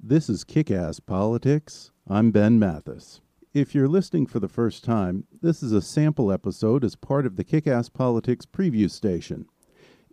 This 0.00 0.30
is 0.30 0.44
Kick 0.44 0.70
Ass 0.70 1.00
Politics. 1.00 1.90
I'm 2.08 2.30
Ben 2.30 2.56
Mathis. 2.56 3.20
If 3.52 3.74
you're 3.74 3.88
listening 3.88 4.26
for 4.26 4.38
the 4.38 4.46
first 4.46 4.84
time, 4.84 5.24
this 5.42 5.60
is 5.60 5.72
a 5.72 5.82
sample 5.82 6.30
episode 6.30 6.84
as 6.84 6.94
part 6.94 7.26
of 7.26 7.34
the 7.34 7.42
Kick 7.42 7.66
Ass 7.66 7.88
Politics 7.88 8.46
preview 8.46 8.88
station. 8.88 9.46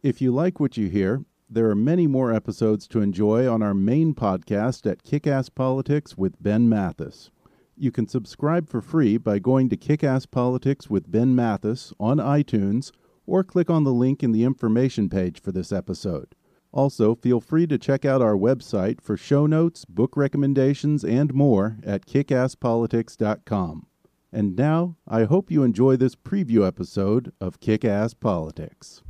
If 0.02 0.24
you 0.24 0.32
like 0.32 0.60
what 0.60 0.76
you 0.76 0.88
hear, 0.88 1.24
there 1.48 1.70
are 1.70 1.76
many 1.76 2.08
more 2.08 2.34
episodes 2.34 2.88
to 2.88 3.02
enjoy 3.02 3.48
on 3.48 3.62
our 3.62 3.76
main 3.76 4.16
podcast 4.16 4.90
at 4.90 5.04
Kick 5.04 5.28
Ass 5.28 5.50
Politics 5.50 6.18
with 6.18 6.42
Ben 6.42 6.68
Mathis. 6.68 7.30
You 7.78 7.92
can 7.92 8.08
subscribe 8.08 8.68
for 8.68 8.82
free 8.82 9.18
by 9.18 9.38
going 9.38 9.70
to 9.70 9.78
Kick 9.78 10.04
Ass 10.04 10.26
Politics 10.26 10.90
with 10.90 11.12
Ben 11.12 11.36
Mathis 11.36 11.94
on 12.00 12.18
iTunes 12.18 12.92
or 13.28 13.44
click 13.44 13.70
on 13.70 13.84
the 13.84 13.94
link 13.94 14.24
in 14.24 14.32
the 14.32 14.46
information 14.46 15.10
page 15.10 15.40
for 15.40 15.52
this 15.52 15.72
episode. 15.72 16.34
Also, 16.76 17.16
feel 17.16 17.40
free 17.40 17.66
to 17.66 17.78
check 17.78 18.04
out 18.04 18.22
our 18.22 18.36
website 18.36 19.00
for 19.00 19.16
show 19.16 19.46
notes, 19.46 19.86
book 19.86 20.18
recommendations, 20.18 21.06
and 21.06 21.34
more 21.34 21.78
at 21.86 22.06
kickasspolitics.com. 22.06 23.88
And 24.34 24.58
now, 24.58 24.98
I 25.08 25.24
hope 25.24 25.50
you 25.50 25.64
enjoy 25.64 25.96
this 25.96 26.16
preview 26.16 26.68
episode 26.68 27.32
of 27.40 27.62
Kick 27.62 27.86
Ass 27.86 28.14
Politics. 28.14 29.02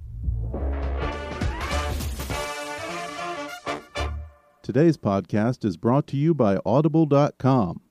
Today's 4.62 4.98
podcast 4.98 5.66
is 5.66 5.76
brought 5.76 6.06
to 6.08 6.18
you 6.18 6.36
by 6.36 6.60
Audible.com. 6.64 7.82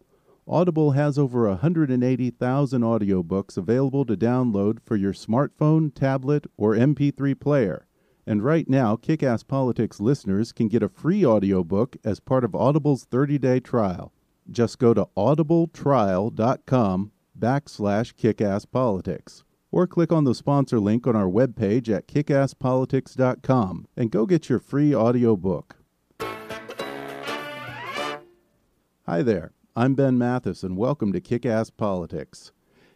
Audible 0.46 0.92
has 0.92 1.18
over 1.18 1.48
180,000 1.48 2.82
audiobooks 2.82 3.56
available 3.56 4.04
to 4.04 4.16
download 4.16 4.78
for 4.84 4.94
your 4.94 5.12
smartphone, 5.12 5.92
tablet, 5.92 6.46
or 6.56 6.74
MP3 6.74 7.40
player. 7.40 7.88
And 8.26 8.42
right 8.42 8.68
now, 8.68 8.96
Kick 8.96 9.22
Ass 9.22 9.42
Politics 9.42 10.00
listeners 10.00 10.52
can 10.52 10.68
get 10.68 10.82
a 10.82 10.88
free 10.88 11.26
audiobook 11.26 11.96
as 12.04 12.20
part 12.20 12.42
of 12.42 12.54
Audible's 12.54 13.04
30-day 13.04 13.60
trial. 13.60 14.12
Just 14.50 14.78
go 14.78 14.94
to 14.94 15.08
audibletrial.com 15.16 17.12
backslash 17.38 18.14
kickasspolitics 18.14 19.42
or 19.70 19.86
click 19.86 20.12
on 20.12 20.24
the 20.24 20.34
sponsor 20.34 20.80
link 20.80 21.06
on 21.06 21.16
our 21.16 21.28
webpage 21.28 21.94
at 21.94 22.08
kickasspolitics.com 22.08 23.88
and 23.96 24.10
go 24.10 24.24
get 24.24 24.48
your 24.48 24.58
free 24.58 24.94
audiobook. 24.94 25.76
Hi 29.06 29.20
there, 29.20 29.52
I'm 29.76 29.94
Ben 29.94 30.16
Mathis 30.16 30.62
and 30.62 30.78
welcome 30.78 31.12
to 31.12 31.20
Kick 31.20 31.44
Ass 31.44 31.68
Politics. 31.68 32.52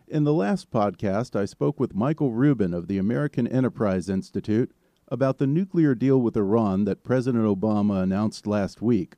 In 0.06 0.24
the 0.24 0.32
last 0.32 0.70
podcast, 0.70 1.38
I 1.38 1.44
spoke 1.44 1.78
with 1.78 1.94
Michael 1.94 2.32
Rubin 2.32 2.72
of 2.72 2.88
the 2.88 2.96
American 2.96 3.46
Enterprise 3.46 4.08
Institute 4.08 4.72
about 5.10 5.38
the 5.38 5.46
nuclear 5.46 5.94
deal 5.94 6.20
with 6.20 6.36
Iran 6.36 6.84
that 6.84 7.02
President 7.02 7.44
Obama 7.44 8.02
announced 8.02 8.46
last 8.46 8.82
week. 8.82 9.14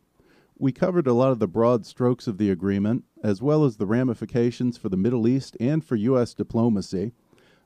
We 0.58 0.72
covered 0.72 1.06
a 1.06 1.12
lot 1.12 1.32
of 1.32 1.38
the 1.38 1.48
broad 1.48 1.84
strokes 1.86 2.26
of 2.26 2.38
the 2.38 2.50
agreement, 2.50 3.04
as 3.24 3.42
well 3.42 3.64
as 3.64 3.76
the 3.76 3.86
ramifications 3.86 4.76
for 4.78 4.88
the 4.88 4.96
Middle 4.96 5.26
East 5.26 5.56
and 5.58 5.84
for 5.84 5.96
U.S. 5.96 6.34
diplomacy. 6.34 7.12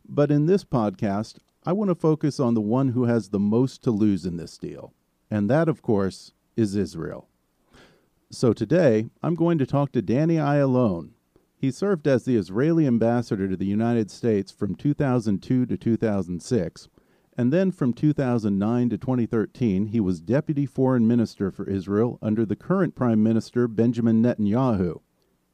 But 0.08 0.30
in 0.30 0.46
this 0.46 0.64
podcast, 0.64 1.38
I 1.66 1.72
want 1.72 1.90
to 1.90 1.94
focus 1.94 2.38
on 2.38 2.54
the 2.54 2.60
one 2.60 2.88
who 2.88 3.04
has 3.04 3.28
the 3.28 3.38
most 3.38 3.82
to 3.84 3.90
lose 3.90 4.24
in 4.24 4.36
this 4.36 4.56
deal. 4.56 4.92
And 5.30 5.50
that, 5.50 5.68
of 5.68 5.82
course, 5.82 6.32
is 6.56 6.76
Israel. 6.76 7.28
So 8.30 8.52
today, 8.52 9.06
I'm 9.22 9.34
going 9.34 9.58
to 9.58 9.66
talk 9.66 9.92
to 9.92 10.02
Danny 10.02 10.36
Ayalon. 10.36 11.10
He 11.56 11.70
served 11.70 12.06
as 12.06 12.24
the 12.24 12.36
Israeli 12.36 12.86
ambassador 12.86 13.48
to 13.48 13.56
the 13.56 13.64
United 13.64 14.10
States 14.10 14.52
from 14.52 14.74
2002 14.74 15.66
to 15.66 15.76
2006 15.76 16.88
and 17.36 17.52
then 17.52 17.72
from 17.72 17.92
2009 17.92 18.90
to 18.90 18.98
2013, 18.98 19.86
he 19.86 20.00
was 20.00 20.20
Deputy 20.20 20.66
Foreign 20.66 21.06
Minister 21.06 21.50
for 21.50 21.68
Israel 21.68 22.18
under 22.22 22.46
the 22.46 22.56
current 22.56 22.94
Prime 22.94 23.22
Minister 23.22 23.66
Benjamin 23.66 24.22
Netanyahu. 24.22 25.00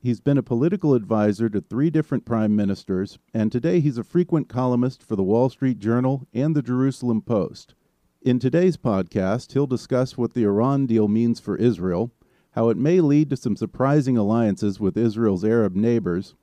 He's 0.03 0.21
been 0.21 0.39
a 0.39 0.43
political 0.43 0.95
advisor 0.95 1.51
to 1.51 1.61
three 1.61 1.91
different 1.91 2.25
prime 2.25 2.57
ministers, 2.57 3.19
and 3.35 3.53
today 3.53 3.81
he's 3.81 3.99
a 3.99 4.05
frequent 4.05 4.49
columnist 4.49 5.03
for 5.03 5.15
the 5.15 5.23
Wall 5.23 5.51
Street 5.51 5.79
Journal 5.79 6.27
and 6.33 6.57
the 6.57 6.63
Jerusalem 6.63 7.21
Post. 7.21 7.75
In 8.23 8.39
today's 8.39 8.79
podcast, 8.79 9.53
he'll 9.53 9.67
discuss 9.67 10.17
what 10.17 10.33
the 10.33 10.45
Iran 10.45 10.87
deal 10.87 11.07
means 11.07 11.39
for 11.39 11.57
Israel, 11.57 12.13
how 12.53 12.71
it 12.71 12.79
may 12.79 13.01
lead 13.01 13.29
to 13.29 13.37
some 13.37 13.57
surprising 13.57 14.17
alliances 14.17 14.81
with 14.81 14.97
Israel's 14.97 15.45
Arab 15.45 15.77
neighbors, 15.77 16.35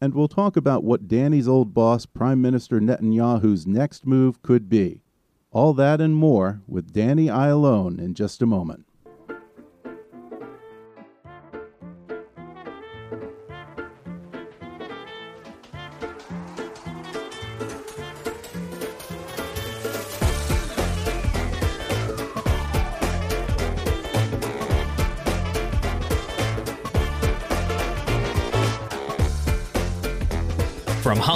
and 0.00 0.14
we'll 0.14 0.28
talk 0.28 0.56
about 0.56 0.84
what 0.84 1.08
Danny's 1.08 1.48
old 1.48 1.74
boss, 1.74 2.06
Prime 2.06 2.40
Minister 2.40 2.80
Netanyahu's 2.80 3.66
next 3.66 4.06
move 4.06 4.42
could 4.42 4.68
be. 4.68 5.02
All 5.50 5.74
that 5.74 6.00
and 6.00 6.14
more 6.14 6.62
with 6.66 6.92
Danny 6.92 7.26
Ayalon 7.26 7.98
in 7.98 8.14
just 8.14 8.42
a 8.42 8.46
moment. 8.46 8.85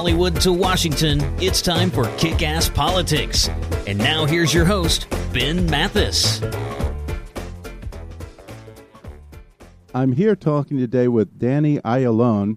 Hollywood 0.01 0.41
to 0.41 0.51
Washington, 0.51 1.21
it's 1.43 1.61
time 1.61 1.91
for 1.91 2.07
Kick 2.17 2.43
Ass 2.43 2.71
Politics. 2.71 3.49
And 3.87 3.99
now 3.99 4.25
here's 4.25 4.55
your 4.55 4.65
host, 4.65 5.07
Ben 5.31 5.69
Mathis. 5.69 6.41
I'm 9.93 10.13
here 10.13 10.35
talking 10.35 10.79
today 10.79 11.07
with 11.07 11.39
Danny 11.39 11.81
Ayalon. 11.81 12.57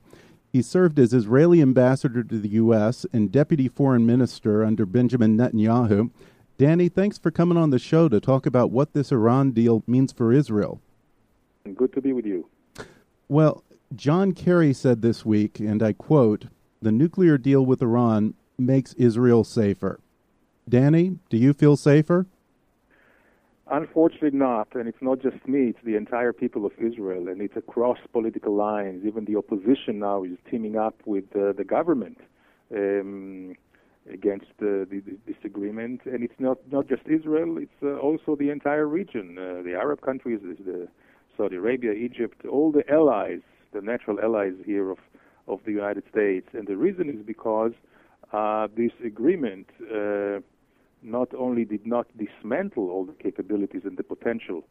He 0.54 0.62
served 0.62 0.98
as 0.98 1.14
Israeli 1.14 1.62
ambassador 1.62 2.24
to 2.24 2.40
the 2.40 2.48
U.S. 2.48 3.06
and 3.12 3.30
deputy 3.30 3.68
foreign 3.68 4.06
minister 4.06 4.64
under 4.64 4.86
Benjamin 4.86 5.38
Netanyahu. 5.38 6.12
Danny, 6.58 6.88
thanks 6.88 7.18
for 7.18 7.30
coming 7.30 7.58
on 7.58 7.72
the 7.72 7.78
show 7.78 8.08
to 8.08 8.22
talk 8.22 8.46
about 8.46 8.72
what 8.72 8.94
this 8.94 9.12
Iran 9.12 9.52
deal 9.52 9.84
means 9.86 10.14
for 10.14 10.32
Israel. 10.32 10.80
Good 11.76 11.92
to 11.92 12.00
be 12.00 12.14
with 12.14 12.26
you. 12.26 12.48
Well, 13.28 13.66
John 13.94 14.32
Kerry 14.32 14.72
said 14.72 15.02
this 15.02 15.26
week, 15.26 15.60
and 15.60 15.84
I 15.84 15.92
quote, 15.92 16.46
the 16.84 16.92
nuclear 16.92 17.38
deal 17.38 17.66
with 17.66 17.82
Iran 17.82 18.34
makes 18.58 18.94
Israel 18.94 19.44
safer. 19.44 20.00
Danny, 20.68 21.20
do 21.30 21.38
you 21.38 21.54
feel 21.54 21.76
safer? 21.76 22.26
Unfortunately, 23.68 24.38
not. 24.38 24.68
And 24.76 24.88
it's 24.88 25.02
not 25.02 25.22
just 25.22 25.48
me, 25.48 25.70
it's 25.70 25.84
the 25.84 25.96
entire 25.96 26.34
people 26.34 26.66
of 26.66 26.74
Israel. 26.78 27.28
And 27.28 27.42
it's 27.42 27.56
across 27.56 27.98
political 28.12 28.54
lines. 28.56 29.06
Even 29.06 29.26
the 29.26 29.38
opposition 29.38 30.00
now 30.00 30.24
is 30.24 30.38
teaming 30.50 30.78
up 30.78 30.96
with 31.06 31.26
uh, 31.36 31.54
the 31.54 31.64
government 31.64 32.20
um, 32.76 33.56
against 34.12 34.52
uh, 34.62 34.84
the, 34.92 35.02
the, 35.06 35.18
this 35.26 35.38
agreement. 35.44 36.02
And 36.06 36.24
it's 36.24 36.40
not, 36.40 36.58
not 36.72 36.88
just 36.88 37.04
Israel, 37.08 37.58
it's 37.58 37.82
uh, 37.82 37.98
also 37.98 38.36
the 38.36 38.50
entire 38.50 38.88
region. 38.88 39.38
Uh, 39.38 39.62
the 39.64 39.74
Arab 39.74 40.02
countries, 40.02 40.42
the 40.44 40.88
Saudi 41.38 41.56
Arabia, 41.56 41.94
Egypt, 41.94 42.46
all 42.46 42.72
the 42.72 42.84
allies, 42.92 43.40
the 43.72 43.82
natural 43.82 44.20
allies 44.20 44.54
here 44.66 44.92
of 44.92 45.00
of 45.48 45.60
the 45.66 45.72
United 45.72 46.04
States. 46.10 46.48
And 46.54 46.68
the 46.68 46.78
reason 46.78 47.10
is 47.10 47.26
because 47.26 47.74
uh, 48.32 48.68
this 48.76 48.92
agreement 49.04 49.68
uh, 49.94 50.40
not 51.02 51.34
only 51.34 51.66
did 51.66 51.86
not 51.86 52.08
dismantle 52.18 52.90
all 52.90 53.06
the 53.06 53.14
capabilities 53.14 53.82
and 53.84 53.98
the 53.98 54.04
potential, 54.04 54.64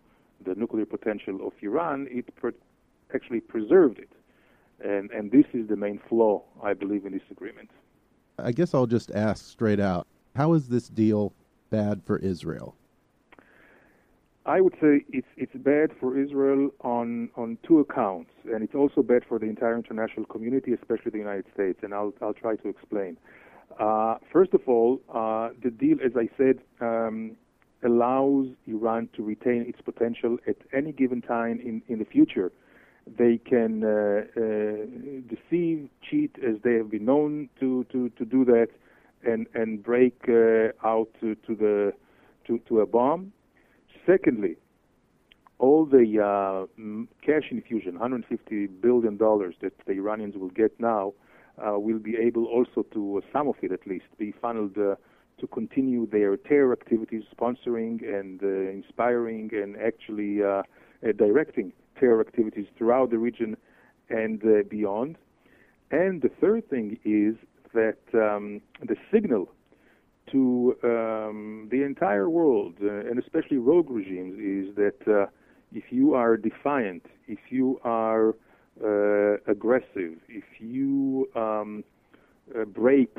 the 0.44 0.54
nuclear 0.54 0.86
potential 0.86 1.46
of 1.46 1.52
Iran, 1.60 2.08
it 2.10 2.34
per- 2.36 2.54
actually 3.14 3.40
preserved 3.40 3.98
it. 3.98 4.10
And, 4.84 5.10
and 5.10 5.30
this 5.30 5.44
is 5.52 5.68
the 5.68 5.76
main 5.76 6.00
flaw, 6.08 6.42
I 6.62 6.72
believe, 6.72 7.06
in 7.06 7.12
this 7.12 7.22
agreement. 7.30 7.70
I 8.38 8.50
guess 8.52 8.74
I'll 8.74 8.86
just 8.86 9.10
ask 9.12 9.44
straight 9.44 9.78
out 9.78 10.06
how 10.34 10.54
is 10.54 10.68
this 10.68 10.88
deal 10.88 11.34
bad 11.70 12.02
for 12.04 12.18
Israel? 12.18 12.74
I 14.44 14.60
would 14.60 14.74
say 14.80 15.04
it's 15.10 15.26
it's 15.36 15.54
bad 15.54 15.90
for 16.00 16.18
Israel 16.18 16.70
on 16.80 17.30
on 17.36 17.58
two 17.66 17.78
accounts, 17.78 18.30
and 18.44 18.64
it's 18.64 18.74
also 18.74 19.02
bad 19.02 19.22
for 19.28 19.38
the 19.38 19.46
entire 19.46 19.76
international 19.76 20.26
community, 20.26 20.72
especially 20.72 21.12
the 21.12 21.18
United 21.18 21.46
States. 21.54 21.78
And 21.82 21.94
I'll 21.94 22.12
I'll 22.20 22.34
try 22.34 22.56
to 22.56 22.68
explain. 22.68 23.16
Uh, 23.78 24.16
first 24.32 24.52
of 24.52 24.60
all, 24.66 25.00
uh, 25.14 25.50
the 25.62 25.70
deal, 25.70 25.98
as 26.04 26.12
I 26.16 26.28
said, 26.36 26.58
um, 26.80 27.36
allows 27.84 28.48
Iran 28.66 29.08
to 29.16 29.22
retain 29.22 29.64
its 29.66 29.80
potential 29.80 30.38
at 30.46 30.56
any 30.72 30.92
given 30.92 31.22
time 31.22 31.58
in, 31.60 31.82
in 31.88 31.98
the 31.98 32.04
future. 32.04 32.52
They 33.06 33.38
can 33.38 33.82
uh, 33.82 34.22
uh 34.36 34.86
deceive, 35.34 35.88
cheat, 36.02 36.36
as 36.46 36.56
they 36.62 36.74
have 36.74 36.90
been 36.90 37.04
known 37.04 37.48
to, 37.60 37.84
to, 37.92 38.10
to 38.10 38.24
do 38.24 38.44
that, 38.46 38.68
and 39.24 39.46
and 39.54 39.82
break 39.82 40.16
uh, 40.28 40.86
out 40.86 41.08
to, 41.20 41.36
to 41.46 41.54
the 41.54 41.92
to, 42.46 42.58
to 42.68 42.80
a 42.80 42.86
bomb. 42.86 43.32
Secondly, 44.06 44.56
all 45.58 45.86
the 45.86 46.18
uh, 46.20 46.66
cash 47.24 47.48
infusion, 47.50 47.92
150 47.92 48.66
billion 48.66 49.16
dollars 49.16 49.54
that 49.60 49.72
the 49.86 49.92
Iranians 49.92 50.34
will 50.36 50.50
get 50.50 50.78
now, 50.80 51.14
uh, 51.58 51.78
will 51.78 51.98
be 51.98 52.16
able 52.16 52.46
also 52.46 52.82
to, 52.92 53.18
uh, 53.18 53.20
some 53.32 53.46
of 53.48 53.54
it 53.62 53.70
at 53.70 53.86
least, 53.86 54.06
be 54.18 54.32
funneled 54.32 54.76
uh, 54.76 54.96
to 55.38 55.46
continue 55.46 56.06
their 56.06 56.36
terror 56.36 56.72
activities, 56.72 57.22
sponsoring 57.36 58.02
and 58.02 58.42
uh, 58.42 58.70
inspiring 58.70 59.50
and 59.52 59.76
actually 59.76 60.42
uh, 60.42 60.62
directing 61.16 61.72
terror 61.98 62.20
activities 62.20 62.66
throughout 62.76 63.10
the 63.10 63.18
region 63.18 63.56
and 64.08 64.42
beyond. 64.68 65.16
And 65.90 66.22
the 66.22 66.30
third 66.40 66.68
thing 66.68 66.98
is 67.04 67.36
that 67.72 67.98
um, 68.14 68.60
the 68.80 68.96
signal 69.12 69.48
to 70.32 70.76
um, 70.82 71.68
the 71.70 71.82
entire 71.84 72.28
world, 72.28 72.74
uh, 72.82 73.08
and 73.08 73.18
especially 73.18 73.58
rogue 73.58 73.90
regimes, 73.90 74.34
is 74.38 74.74
that 74.76 75.00
uh, 75.06 75.26
if 75.72 75.84
you 75.90 76.14
are 76.14 76.36
defiant, 76.36 77.04
if 77.28 77.38
you 77.50 77.80
are 77.84 78.30
uh, 78.82 79.36
aggressive, 79.46 80.14
if 80.28 80.44
you 80.58 81.28
um, 81.36 81.84
uh, 82.58 82.64
break 82.64 83.16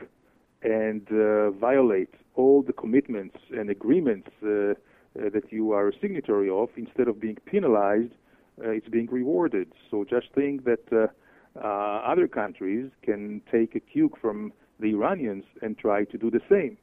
and 0.63 1.07
uh, 1.11 1.51
violate 1.51 2.13
all 2.35 2.61
the 2.61 2.73
commitments 2.73 3.37
and 3.51 3.69
agreements 3.69 4.29
uh, 4.41 4.73
that 5.15 5.43
you 5.51 5.71
are 5.71 5.89
a 5.89 5.93
signatory 6.01 6.49
of, 6.49 6.69
instead 6.75 7.07
of 7.07 7.19
being 7.19 7.37
penalized, 7.45 8.13
it's 8.59 8.87
being 8.87 9.07
rewarded. 9.11 9.71
So 9.89 10.03
just 10.03 10.27
think 10.33 10.65
that 10.65 11.11
other 11.55 12.27
countries 12.27 12.89
can 13.03 13.41
take 13.51 13.75
a 13.75 13.79
cue 13.79 14.11
from 14.21 14.53
the 14.79 14.87
Iranians 14.87 15.45
and 15.61 15.77
try 15.77 16.03
to 16.05 16.17
do 16.17 16.31
the 16.31 16.41
same. 16.49 16.77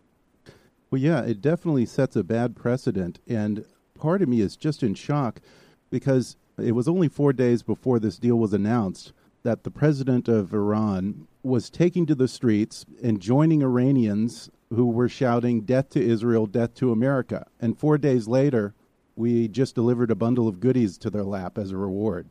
Well, 0.90 1.00
yeah, 1.00 1.22
it 1.22 1.40
definitely 1.40 1.86
sets 1.86 2.16
a 2.16 2.24
bad 2.24 2.56
precedent. 2.56 3.20
And 3.28 3.64
part 3.94 4.22
of 4.22 4.28
me 4.28 4.40
is 4.40 4.56
just 4.56 4.82
in 4.82 4.94
shock 4.94 5.40
because 5.88 6.36
it 6.58 6.72
was 6.72 6.88
only 6.88 7.08
four 7.08 7.32
days 7.32 7.62
before 7.62 8.00
this 8.00 8.18
deal 8.18 8.36
was 8.36 8.52
announced 8.52 9.12
that 9.42 9.62
the 9.62 9.70
president 9.70 10.28
of 10.28 10.52
Iran 10.52 11.26
was 11.42 11.70
taking 11.70 12.06
to 12.06 12.14
the 12.14 12.28
streets 12.28 12.84
and 13.02 13.20
joining 13.20 13.62
Iranians 13.62 14.50
who 14.70 14.86
were 14.86 15.08
shouting, 15.08 15.62
Death 15.62 15.90
to 15.90 16.02
Israel, 16.02 16.46
death 16.46 16.74
to 16.74 16.92
America. 16.92 17.46
And 17.60 17.78
four 17.78 17.96
days 17.96 18.28
later, 18.28 18.74
we 19.16 19.48
just 19.48 19.74
delivered 19.74 20.10
a 20.10 20.14
bundle 20.14 20.48
of 20.48 20.60
goodies 20.60 20.98
to 20.98 21.10
their 21.10 21.24
lap 21.24 21.56
as 21.56 21.70
a 21.70 21.76
reward. 21.76 22.28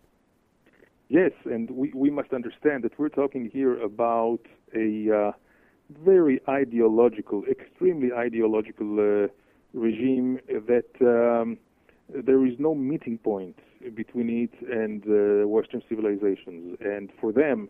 Yes, 1.07 1.31
and 1.45 1.71
we, 1.71 1.91
we 1.95 2.09
must 2.09 2.33
understand 2.33 2.83
that 2.83 2.97
we're 2.99 3.09
talking 3.09 3.49
here 3.49 3.81
about 3.81 4.41
a. 4.75 5.11
Uh, 5.11 5.31
very 5.89 6.39
ideological, 6.47 7.43
extremely 7.49 8.11
ideological 8.11 8.99
uh, 8.99 9.27
regime 9.73 10.39
that 10.47 10.89
um, 11.01 11.57
there 12.09 12.45
is 12.45 12.53
no 12.59 12.75
meeting 12.75 13.17
point 13.17 13.57
between 13.95 14.49
it 14.49 14.71
and 14.71 15.03
uh, 15.03 15.47
Western 15.47 15.81
civilizations. 15.87 16.77
And 16.81 17.09
for 17.19 17.31
them, 17.31 17.69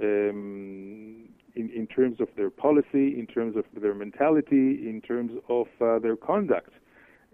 um, 0.00 1.28
in, 1.54 1.70
in 1.70 1.86
terms 1.86 2.20
of 2.20 2.28
their 2.36 2.50
policy, 2.50 3.18
in 3.18 3.26
terms 3.26 3.56
of 3.56 3.64
their 3.80 3.94
mentality, 3.94 4.88
in 4.88 5.02
terms 5.06 5.32
of 5.48 5.66
uh, 5.80 5.98
their 5.98 6.16
conduct, 6.16 6.70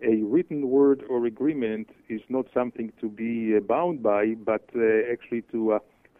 a 0.02 0.22
written 0.22 0.69
word 0.69 1.02
or 1.08 1.26
agreement 1.26 1.88
is 2.08 2.20
not 2.28 2.46
something 2.54 2.92
to 3.00 3.08
be 3.08 3.56
uh, 3.56 3.60
bound 3.60 4.02
by, 4.02 4.34
but 4.34 4.69
uh, 4.76 4.80
actually 5.12 5.42
to 5.52 5.72
uh, 5.72 5.78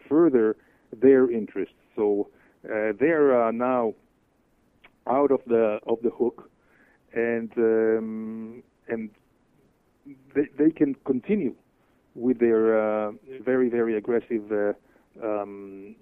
further 0.09 0.57
their 1.01 1.31
interests. 1.31 1.75
So 1.95 2.29
uh, 2.65 2.93
they're 2.99 3.47
uh, 3.47 3.51
now 3.51 3.95
out 5.07 5.31
of 5.31 5.41
the 5.47 5.81
of 5.87 5.99
the 6.03 6.11
hook, 6.11 6.51
and 7.13 7.51
um, 7.57 8.63
and 8.89 9.11
they, 10.35 10.47
they 10.59 10.71
can 10.71 10.95
continue 11.05 11.55
with 12.15 12.39
their 12.39 12.79
uh, 12.79 13.13
very 13.41 13.69
very 13.69 13.97
aggressive 13.97 14.75
um, 15.23 15.95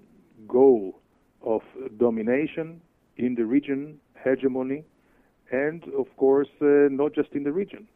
goal 0.48 1.00
of 1.42 1.62
domination 1.98 2.80
in 3.16 3.34
the 3.34 3.44
region, 3.44 4.00
hegemony, 4.24 4.84
and 5.50 5.84
of 5.98 6.06
course 6.16 6.48
not 6.60 7.14
just 7.14 7.32
in 7.32 7.44
the 7.44 7.52
region. 7.52 7.86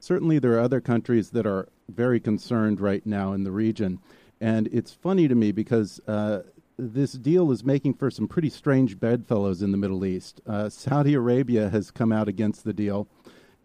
Certainly, 0.00 0.38
there 0.38 0.54
are 0.54 0.60
other 0.60 0.80
countries 0.80 1.30
that 1.30 1.46
are 1.46 1.68
very 1.88 2.20
concerned 2.20 2.80
right 2.80 3.04
now 3.04 3.32
in 3.32 3.44
the 3.44 3.52
region. 3.52 4.00
And 4.40 4.68
it's 4.72 4.92
funny 4.92 5.28
to 5.28 5.34
me 5.34 5.52
because 5.52 6.00
uh, 6.08 6.40
this 6.80 7.12
deal 7.12 7.52
is 7.52 7.62
making 7.62 7.94
for 7.94 8.10
some 8.10 8.26
pretty 8.26 8.48
strange 8.48 8.98
bedfellows 8.98 9.62
in 9.62 9.70
the 9.70 9.78
Middle 9.78 10.04
East. 10.04 10.40
Uh, 10.46 10.68
Saudi 10.68 11.14
Arabia 11.14 11.68
has 11.68 11.90
come 11.90 12.10
out 12.10 12.28
against 12.28 12.64
the 12.64 12.72
deal, 12.72 13.06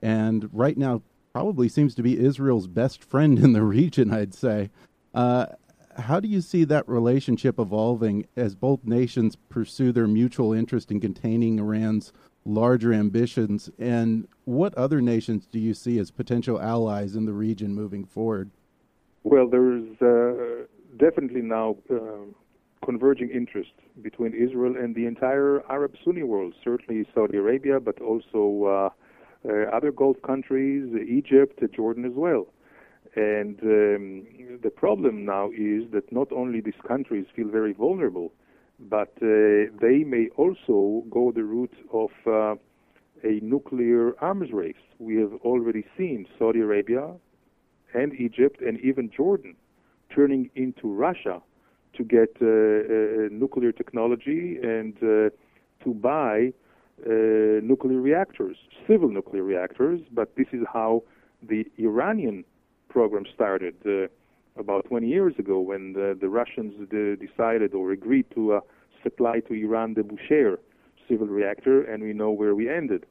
and 0.01 0.49
right 0.51 0.77
now 0.77 1.01
probably 1.33 1.69
seems 1.69 1.95
to 1.95 2.03
be 2.03 2.19
Israel's 2.19 2.67
best 2.67 3.03
friend 3.03 3.39
in 3.39 3.53
the 3.53 3.63
region, 3.77 4.13
I'd 4.13 4.33
say. 4.33 4.69
Uh, 5.13 5.47
how 5.97 6.19
do 6.19 6.27
you 6.27 6.41
see 6.41 6.65
that 6.65 6.87
relationship 6.89 7.57
evolving 7.57 8.27
as 8.35 8.53
both 8.53 8.83
nations 8.83 9.37
pursue 9.49 9.93
their 9.93 10.07
mutual 10.07 10.51
interest 10.51 10.91
in 10.91 10.99
containing 10.99 11.59
Iran's 11.59 12.11
larger 12.43 12.93
ambitions? 12.93 13.69
And 13.79 14.27
what 14.43 14.75
other 14.75 15.01
nations 15.01 15.47
do 15.47 15.57
you 15.57 15.73
see 15.73 15.99
as 15.99 16.11
potential 16.11 16.61
allies 16.61 17.15
in 17.15 17.25
the 17.25 17.33
region 17.33 17.73
moving 17.73 18.05
forward? 18.05 18.51
Well, 19.23 19.47
there's 19.47 20.01
uh, 20.01 20.65
definitely 20.97 21.41
now 21.41 21.77
um, 21.89 22.35
converging 22.85 23.29
interest 23.29 23.73
between 24.01 24.33
Israel 24.33 24.75
and 24.77 24.95
the 24.95 25.05
entire 25.07 25.63
Arab 25.69 25.93
Sunni 26.03 26.23
world, 26.23 26.53
certainly 26.63 27.05
Saudi 27.13 27.37
Arabia, 27.37 27.79
but 27.79 27.99
also 27.99 28.43
uh, 28.65 28.89
uh, 29.49 29.75
other 29.75 29.91
Gulf 29.91 30.17
countries, 30.21 30.83
Egypt, 31.19 31.59
Jordan 31.75 32.05
as 32.05 32.13
well. 32.15 32.45
And 33.15 33.59
um, 33.63 34.25
the 34.61 34.69
problem 34.69 35.25
now 35.25 35.49
is 35.49 35.89
that 35.93 36.11
not 36.11 36.31
only 36.31 36.61
these 36.61 36.81
countries 36.87 37.25
feel 37.35 37.49
very 37.49 37.73
vulnerable, 37.73 38.31
but 38.79 39.13
uh, 39.21 39.71
they 39.81 40.03
may 40.05 40.27
also 40.35 41.03
go 41.09 41.31
the 41.33 41.43
route 41.43 41.77
of 41.93 42.11
uh, 42.27 42.55
a 43.23 43.39
nuclear 43.41 44.13
arms 44.21 44.51
race. 44.51 44.85
We 44.99 45.15
have 45.17 45.33
already 45.45 45.85
seen 45.97 46.27
Saudi 46.37 46.59
Arabia 46.59 47.13
and 47.93 48.13
Egypt 48.19 48.61
and 48.61 48.79
even 48.81 49.09
Jordan 49.15 49.55
turning 50.13 50.49
into 50.55 50.93
Russia 50.93 51.41
to 51.97 52.03
get 52.03 52.35
uh, 52.41 52.45
uh, 52.45 53.29
nuclear 53.31 53.71
technology 53.71 54.57
and 54.61 54.95
uh, 54.97 55.29
to 55.83 55.93
buy 55.93 56.53
nuclear 57.05 57.99
reactors, 57.99 58.55
civil 58.87 59.09
nuclear 59.09 59.43
reactors. 59.43 59.99
But 60.11 60.35
this 60.37 60.47
is 60.53 60.61
how 60.71 61.03
the 61.41 61.65
Iranian 61.77 62.45
program 62.89 63.25
started 63.33 63.75
about 64.57 64.85
20 64.85 65.07
years 65.07 65.33
ago 65.37 65.59
when 65.59 65.93
the, 65.93 66.17
the 66.19 66.29
Russians 66.29 66.73
decided 67.19 67.73
or 67.73 67.91
agreed 67.91 68.25
to 68.35 68.61
supply 69.03 69.41
to 69.41 69.53
Iran 69.53 69.95
the 69.95 70.01
Bushehr 70.01 70.57
civil 71.07 71.27
reactor, 71.27 71.83
and 71.83 72.01
we 72.01 72.13
know 72.13 72.31
where 72.31 72.55
we 72.55 72.69
ended. 72.69 73.05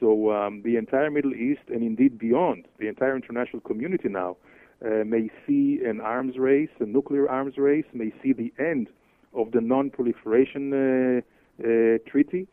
So 0.00 0.32
um, 0.32 0.62
the 0.62 0.76
entire 0.76 1.10
Middle 1.10 1.34
East, 1.34 1.62
and 1.68 1.82
indeed 1.82 2.18
beyond, 2.18 2.66
the 2.78 2.88
entire 2.88 3.16
international 3.16 3.60
community 3.60 4.08
now 4.08 4.36
uh, 4.84 5.04
may 5.04 5.30
see 5.46 5.80
an 5.84 6.00
arms 6.00 6.36
race, 6.38 6.68
a 6.80 6.84
nuclear 6.84 7.28
arms 7.28 7.56
race, 7.56 7.86
may 7.92 8.12
see 8.22 8.32
the 8.32 8.52
end 8.58 8.88
of 9.32 9.50
the 9.52 9.60
non-proliferation 9.60 10.72
uh, 10.72 11.20
uh, 11.62 11.98
treaty, 12.06 12.46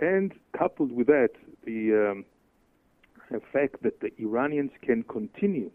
and 0.00 0.32
coupled 0.56 0.92
with 0.92 1.06
that, 1.06 1.30
the 1.64 2.10
um, 2.10 3.40
fact 3.52 3.82
that 3.82 4.00
the 4.00 4.10
Iranians 4.18 4.72
can 4.82 5.02
continue 5.04 5.70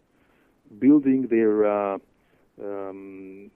building 0.78 1.26
their 1.28 1.66
uh, 1.66 1.98
um, 2.62 3.50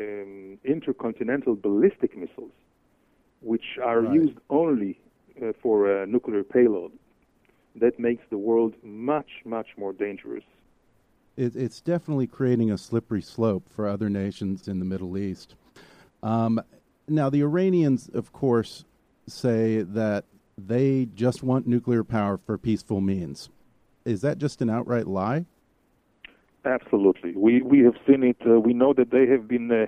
um, 0.00 0.58
intercontinental 0.64 1.54
ballistic 1.54 2.16
missiles, 2.16 2.50
which 3.40 3.78
are 3.82 4.00
right. 4.00 4.14
used 4.14 4.38
only 4.50 4.98
uh, 5.40 5.52
for 5.62 6.02
a 6.02 6.06
nuclear 6.06 6.42
payload. 6.42 6.92
that 7.76 7.98
makes 7.98 8.22
the 8.30 8.38
world 8.38 8.74
much, 8.82 9.30
much 9.44 9.68
more 9.76 9.92
dangerous. 9.92 10.44
It, 11.36 11.56
it's 11.56 11.80
definitely 11.80 12.26
creating 12.26 12.70
a 12.70 12.78
slippery 12.78 13.22
slope 13.22 13.68
for 13.68 13.88
other 13.88 14.08
nations 14.08 14.68
in 14.68 14.78
the 14.78 14.84
Middle 14.84 15.16
East. 15.16 15.54
Um, 16.22 16.60
now, 17.08 17.30
the 17.30 17.40
Iranians, 17.42 18.10
of 18.12 18.32
course, 18.32 18.84
say 19.26 19.82
that 19.82 20.24
they 20.58 21.08
just 21.14 21.42
want 21.42 21.66
nuclear 21.66 22.04
power 22.04 22.38
for 22.38 22.58
peaceful 22.58 23.00
means. 23.00 23.48
Is 24.04 24.20
that 24.20 24.38
just 24.38 24.60
an 24.60 24.70
outright 24.70 25.06
lie? 25.06 25.46
Absolutely. 26.64 27.32
We 27.34 27.62
we 27.62 27.80
have 27.80 27.94
seen 28.06 28.22
it. 28.22 28.36
Uh, 28.46 28.60
we 28.60 28.72
know 28.72 28.92
that 28.92 29.10
they 29.10 29.26
have 29.26 29.48
been 29.48 29.70
uh, 29.72 29.86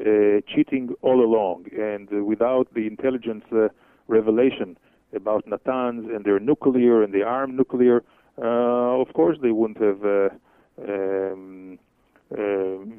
uh, 0.00 0.40
cheating 0.46 0.94
all 1.02 1.24
along, 1.24 1.66
and 1.76 2.08
uh, 2.12 2.24
without 2.24 2.72
the 2.74 2.86
intelligence 2.86 3.44
uh, 3.52 3.68
revelation 4.06 4.76
about 5.12 5.46
Natanz 5.46 6.14
and 6.14 6.24
their 6.24 6.38
nuclear 6.38 7.02
and 7.02 7.12
the 7.12 7.22
armed 7.22 7.56
nuclear, 7.56 8.04
uh, 8.38 9.00
of 9.00 9.12
course 9.12 9.38
they 9.42 9.50
wouldn't 9.50 9.80
have 9.80 10.30
um, 10.78 11.78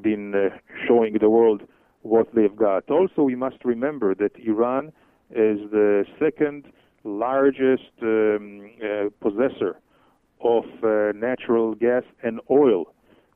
been 0.02 0.50
showing 0.86 1.16
the 1.20 1.30
world 1.30 1.62
what 2.02 2.34
they've 2.34 2.56
got. 2.56 2.90
Also, 2.90 3.22
we 3.22 3.34
must 3.34 3.64
remember 3.64 4.14
that 4.14 4.32
Iran 4.36 4.92
is 5.30 5.58
the 5.70 6.04
second 6.18 6.64
largest 7.04 7.92
um, 8.02 8.70
possessor 9.20 9.78
of 10.40 10.64
natural 11.14 11.74
gas 11.74 12.02
and 12.22 12.40
oil 12.50 12.92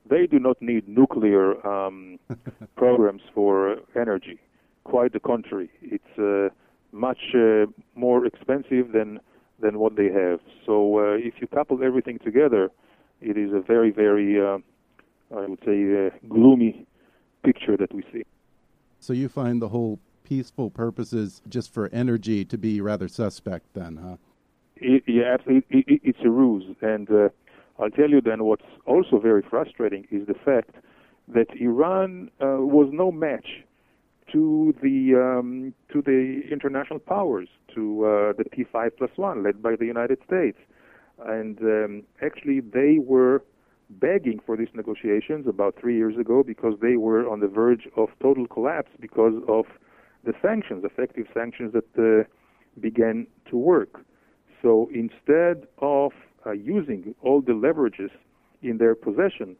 they 0.09 0.25
do 0.27 0.39
not 0.39 0.61
need 0.61 0.87
nuclear 0.87 1.65
um, 1.65 2.19
programs 2.75 3.21
for 3.33 3.77
energy. 3.95 4.39
Quite 4.83 5.13
the 5.13 5.19
contrary. 5.19 5.69
It's 5.81 6.17
uh, 6.17 6.53
much 6.91 7.33
uh, 7.35 7.67
more 7.95 8.25
expensive 8.25 8.91
than 8.93 9.19
than 9.59 9.77
what 9.77 9.95
they 9.95 10.07
have. 10.07 10.39
So 10.65 10.99
uh, 10.99 11.17
if 11.17 11.35
you 11.39 11.47
couple 11.47 11.83
everything 11.83 12.17
together, 12.19 12.71
it 13.21 13.37
is 13.37 13.53
a 13.53 13.59
very, 13.61 13.91
very, 13.91 14.39
uh, 14.39 14.57
I 15.35 15.45
would 15.47 15.59
say, 15.65 16.07
uh, 16.07 16.09
gloomy 16.27 16.85
picture 17.43 17.77
that 17.77 17.93
we 17.93 18.03
see. 18.11 18.23
So 18.99 19.13
you 19.13 19.29
find 19.29 19.61
the 19.61 19.69
whole 19.69 19.99
peaceful 20.23 20.69
purposes 20.69 21.41
just 21.49 21.73
for 21.73 21.89
energy 21.91 22.45
to 22.45 22.57
be 22.57 22.81
rather 22.81 23.07
suspect, 23.07 23.65
then, 23.73 23.97
huh? 23.97 24.17
It, 24.77 25.03
yeah, 25.07 25.37
it, 25.45 25.63
it, 25.69 26.01
it's 26.03 26.19
a 26.23 26.29
ruse, 26.29 26.75
and 26.81 27.09
uh, 27.11 27.29
I'll 27.79 27.89
tell 27.89 28.09
you 28.09 28.21
then 28.21 28.43
what's 28.43 28.65
also 28.85 29.19
very 29.19 29.43
frustrating 29.47 30.07
is 30.11 30.27
the 30.27 30.33
fact 30.33 30.75
that 31.27 31.47
Iran 31.59 32.29
uh, 32.41 32.57
was 32.59 32.89
no 32.91 33.11
match 33.11 33.63
to 34.31 34.73
the 34.81 35.15
um, 35.15 35.73
to 35.91 36.01
the 36.01 36.41
international 36.51 36.99
powers, 36.99 37.49
to 37.75 38.05
uh, 38.05 38.33
the 38.33 38.45
P5 38.45 38.91
plus 38.97 39.11
one 39.15 39.43
led 39.43 39.61
by 39.61 39.75
the 39.75 39.85
United 39.85 40.19
States, 40.25 40.57
and 41.25 41.59
um, 41.61 42.03
actually 42.21 42.59
they 42.59 42.97
were 42.99 43.43
begging 43.89 44.39
for 44.45 44.55
these 44.55 44.69
negotiations 44.73 45.47
about 45.47 45.75
three 45.79 45.97
years 45.97 46.17
ago 46.17 46.43
because 46.43 46.75
they 46.81 46.95
were 46.95 47.29
on 47.29 47.39
the 47.39 47.47
verge 47.47 47.87
of 47.97 48.09
total 48.21 48.47
collapse 48.47 48.91
because 48.99 49.33
of 49.47 49.65
the 50.23 50.33
sanctions, 50.41 50.83
effective 50.85 51.25
sanctions 51.33 51.73
that 51.73 51.85
uh, 51.97 52.23
began 52.79 53.27
to 53.49 53.57
work. 53.57 54.05
So 54.61 54.89
instead 54.93 55.67
of 55.79 56.11
uh, 56.45 56.51
using 56.51 57.15
all 57.21 57.41
the 57.41 57.53
leverages 57.53 58.11
in 58.61 58.77
their 58.77 58.95
possession, 58.95 59.55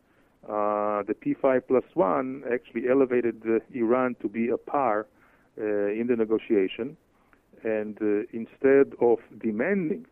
uh, 0.48 1.04
the 1.04 1.14
P5 1.14 1.62
plus 1.68 1.84
one 1.94 2.44
actually 2.52 2.88
elevated 2.90 3.42
uh, 3.46 3.60
Iran 3.74 4.16
to 4.22 4.30
be 4.30 4.50
a 4.50 4.58
par 4.58 5.08
uh, 5.58 5.64
in 5.64 6.08
the 6.08 6.16
negotiation. 6.16 6.98
And 7.64 7.98
uh, 8.02 8.26
instead 8.32 8.94
of 9.02 9.20
demanding 9.40 10.06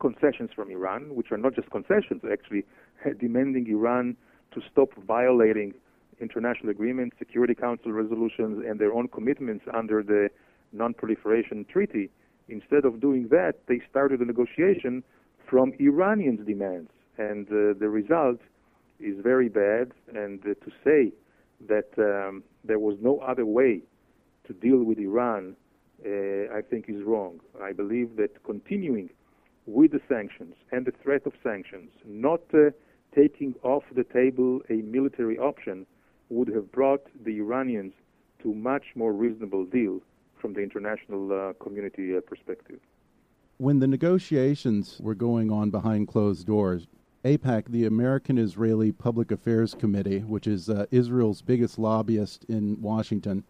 concessions 0.00 0.50
from 0.54 0.70
Iran, 0.70 1.14
which 1.14 1.30
are 1.30 1.36
not 1.38 1.54
just 1.54 1.70
concessions, 1.70 2.22
actually 2.30 2.64
demanding 3.20 3.66
Iran 3.68 4.16
to 4.52 4.60
stop 4.70 4.90
violating 5.06 5.74
international 6.20 6.70
agreements, 6.70 7.16
Security 7.18 7.54
Council 7.54 7.92
resolutions, 7.92 8.64
and 8.66 8.78
their 8.78 8.92
own 8.92 9.08
commitments 9.08 9.64
under 9.72 10.02
the 10.02 10.28
Non-Proliferation 10.72 11.64
Treaty, 11.64 12.10
instead 12.48 12.84
of 12.84 13.00
doing 13.00 13.28
that, 13.28 13.54
they 13.66 13.80
started 13.90 14.20
a 14.20 14.24
negotiation 14.24 15.02
from 15.48 15.72
Iranians' 15.80 16.46
demands. 16.46 16.90
And 17.18 17.46
uh, 17.48 17.78
the 17.78 17.88
result 17.88 18.40
is 18.98 19.16
very 19.22 19.48
bad. 19.48 19.92
And 20.14 20.40
uh, 20.42 20.54
to 20.64 20.70
say 20.84 21.12
that 21.68 21.90
um, 21.98 22.42
there 22.64 22.78
was 22.78 22.96
no 23.00 23.18
other 23.18 23.46
way 23.46 23.80
to 24.46 24.52
deal 24.52 24.82
with 24.82 24.98
Iran, 24.98 25.56
uh, 26.04 26.54
I 26.56 26.62
think 26.68 26.86
is 26.88 27.02
wrong. 27.02 27.40
I 27.62 27.72
believe 27.72 28.16
that 28.16 28.42
continuing 28.44 29.10
with 29.66 29.92
the 29.92 30.00
sanctions 30.08 30.54
and 30.72 30.86
the 30.86 30.92
threat 31.02 31.26
of 31.26 31.32
sanctions, 31.42 31.90
not 32.04 32.40
uh, 32.54 32.70
taking 33.14 33.54
off 33.62 33.84
the 33.94 34.04
table 34.04 34.60
a 34.70 34.82
military 34.82 35.38
option, 35.38 35.86
would 36.28 36.48
have 36.48 36.70
brought 36.72 37.06
the 37.24 37.38
Iranians 37.38 37.92
to 38.42 38.54
much 38.54 38.84
more 38.94 39.12
reasonable 39.12 39.64
deal 39.64 40.00
from 40.40 40.54
the 40.54 40.60
international 40.60 41.32
uh, 41.32 41.52
community 41.62 42.16
uh, 42.16 42.20
perspective. 42.20 42.80
When 43.58 43.80
the 43.80 43.86
negotiations 43.86 44.98
were 45.00 45.14
going 45.14 45.50
on 45.50 45.70
behind 45.70 46.08
closed 46.08 46.46
doors, 46.46 46.86
AIPAC, 47.24 47.66
the 47.66 47.84
American 47.84 48.38
Israeli 48.38 48.92
Public 48.92 49.30
Affairs 49.30 49.74
Committee, 49.74 50.20
which 50.20 50.46
is 50.46 50.70
uh, 50.70 50.86
Israel's 50.90 51.42
biggest 51.42 51.78
lobbyist 51.78 52.44
in 52.44 52.80
Washington, 52.80 53.44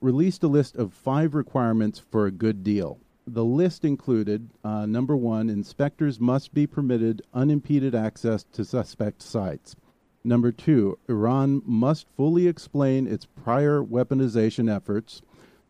released 0.00 0.44
a 0.44 0.48
list 0.48 0.76
of 0.76 0.92
five 0.92 1.34
requirements 1.34 1.98
for 1.98 2.26
a 2.26 2.30
good 2.30 2.62
deal. 2.62 3.00
The 3.26 3.44
list 3.44 3.84
included 3.84 4.50
uh, 4.64 4.86
number 4.86 5.16
one, 5.16 5.48
inspectors 5.48 6.18
must 6.18 6.52
be 6.52 6.66
permitted 6.66 7.22
unimpeded 7.32 7.94
access 7.94 8.44
to 8.52 8.64
suspect 8.64 9.22
sites. 9.22 9.76
Number 10.24 10.52
two, 10.52 10.98
Iran 11.08 11.62
must 11.64 12.06
fully 12.16 12.46
explain 12.46 13.06
its 13.06 13.26
prior 13.26 13.82
weaponization 13.82 14.74
efforts. 14.74 15.22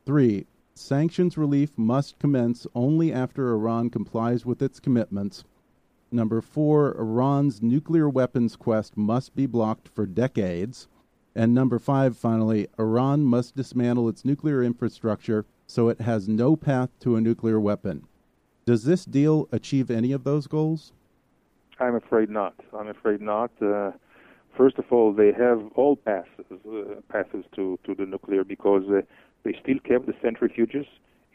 Three, 0.07 0.47
Sanctions 0.75 1.37
relief 1.37 1.77
must 1.77 2.19
commence 2.19 2.67
only 2.75 3.13
after 3.13 3.53
Iran 3.53 3.91
complies 3.91 4.47
with 4.47 4.63
its 4.63 4.81
commitments. 4.81 5.45
Number 6.11 6.41
four, 6.41 6.97
Iran's 6.99 7.63
nuclear 7.63 8.09
weapons 8.09 8.57
quest 8.57 8.97
must 8.97 9.35
be 9.37 9.45
blocked 9.45 9.89
for 9.89 10.07
decades. 10.07 10.89
And 11.35 11.53
number 11.53 11.79
five, 11.79 12.17
finally, 12.17 12.69
Iran 12.79 13.25
must 13.25 13.55
dismantle 13.55 14.09
its 14.09 14.25
nuclear 14.25 14.63
infrastructure 14.63 15.45
so 15.67 15.89
it 15.89 16.01
has 16.01 16.29
no 16.29 16.57
path 16.57 16.91
to 17.01 17.17
a 17.17 17.21
nuclear 17.21 17.59
weapon. 17.61 18.07
Does 18.65 18.85
this 18.85 19.05
deal 19.05 19.49
achieve 19.51 19.91
any 19.91 20.13
of 20.13 20.25
those 20.25 20.47
goals? 20.47 20.93
I'm 21.81 21.97
afraid 21.97 22.31
not. 22.31 22.55
I'm 22.79 22.89
afraid 22.89 23.21
not. 23.21 23.51
Uh, 23.61 23.93
first 24.57 24.79
of 24.79 24.85
all, 24.91 25.13
they 25.13 25.33
have 25.33 25.61
all 25.75 25.97
passes 25.97 26.47
uh, 26.51 27.01
passes 27.09 27.45
to, 27.57 27.79
to 27.85 27.95
the 27.95 28.07
nuclear 28.07 28.45
because 28.45 28.85
uh, 28.89 29.01
they 29.43 29.57
still 29.61 29.79
kept 29.81 30.07
the 30.07 30.13
centrifuges. 30.25 30.87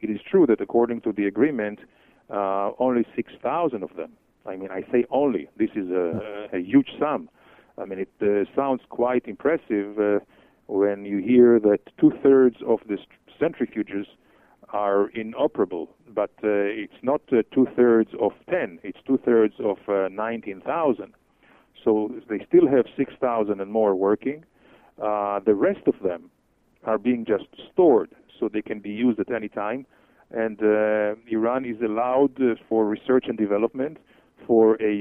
It 0.01 0.09
is 0.09 0.19
true 0.29 0.45
that 0.47 0.61
according 0.61 1.01
to 1.01 1.11
the 1.11 1.25
agreement, 1.25 1.79
uh, 2.29 2.71
only 2.79 3.05
6,000 3.15 3.83
of 3.83 3.95
them. 3.95 4.11
I 4.45 4.55
mean, 4.55 4.69
I 4.71 4.83
say 4.91 5.05
only. 5.09 5.49
This 5.57 5.71
is 5.75 5.89
a, 5.89 6.47
a 6.53 6.59
huge 6.59 6.89
sum. 6.99 7.29
I 7.77 7.85
mean, 7.85 7.99
it 7.99 8.11
uh, 8.21 8.49
sounds 8.55 8.81
quite 8.89 9.27
impressive 9.27 9.99
uh, 9.99 10.19
when 10.67 11.05
you 11.05 11.17
hear 11.17 11.59
that 11.59 11.79
two 11.99 12.11
thirds 12.21 12.57
of 12.67 12.79
the 12.87 12.97
centrifuges 13.39 14.05
are 14.69 15.09
inoperable. 15.09 15.89
But 16.13 16.31
uh, 16.43 16.47
it's 16.83 17.01
not 17.01 17.21
uh, 17.31 17.43
two 17.53 17.67
thirds 17.75 18.09
of 18.19 18.31
10, 18.49 18.79
it's 18.83 18.99
two 19.05 19.19
thirds 19.23 19.55
of 19.59 19.77
uh, 19.87 20.09
19,000. 20.11 21.13
So 21.83 22.11
they 22.29 22.45
still 22.47 22.67
have 22.67 22.85
6,000 22.97 23.61
and 23.61 23.71
more 23.71 23.95
working. 23.95 24.43
the 24.97 25.55
rest 25.55 25.87
of 25.87 25.95
them 26.03 26.29
are 26.83 26.97
being 26.97 27.25
just 27.25 27.45
stored 27.71 28.09
so 28.39 28.49
they 28.49 28.61
can 28.61 28.79
be 28.79 28.89
used 28.89 29.19
at 29.19 29.31
any 29.31 29.49
time. 29.49 29.85
And 30.31 30.59
uh, 30.61 31.15
Iran 31.29 31.65
is 31.65 31.81
allowed 31.81 32.41
uh, 32.41 32.55
for 32.67 32.85
research 32.85 33.25
and 33.27 33.37
development 33.37 33.97
for 34.45 34.75
a, 34.81 34.93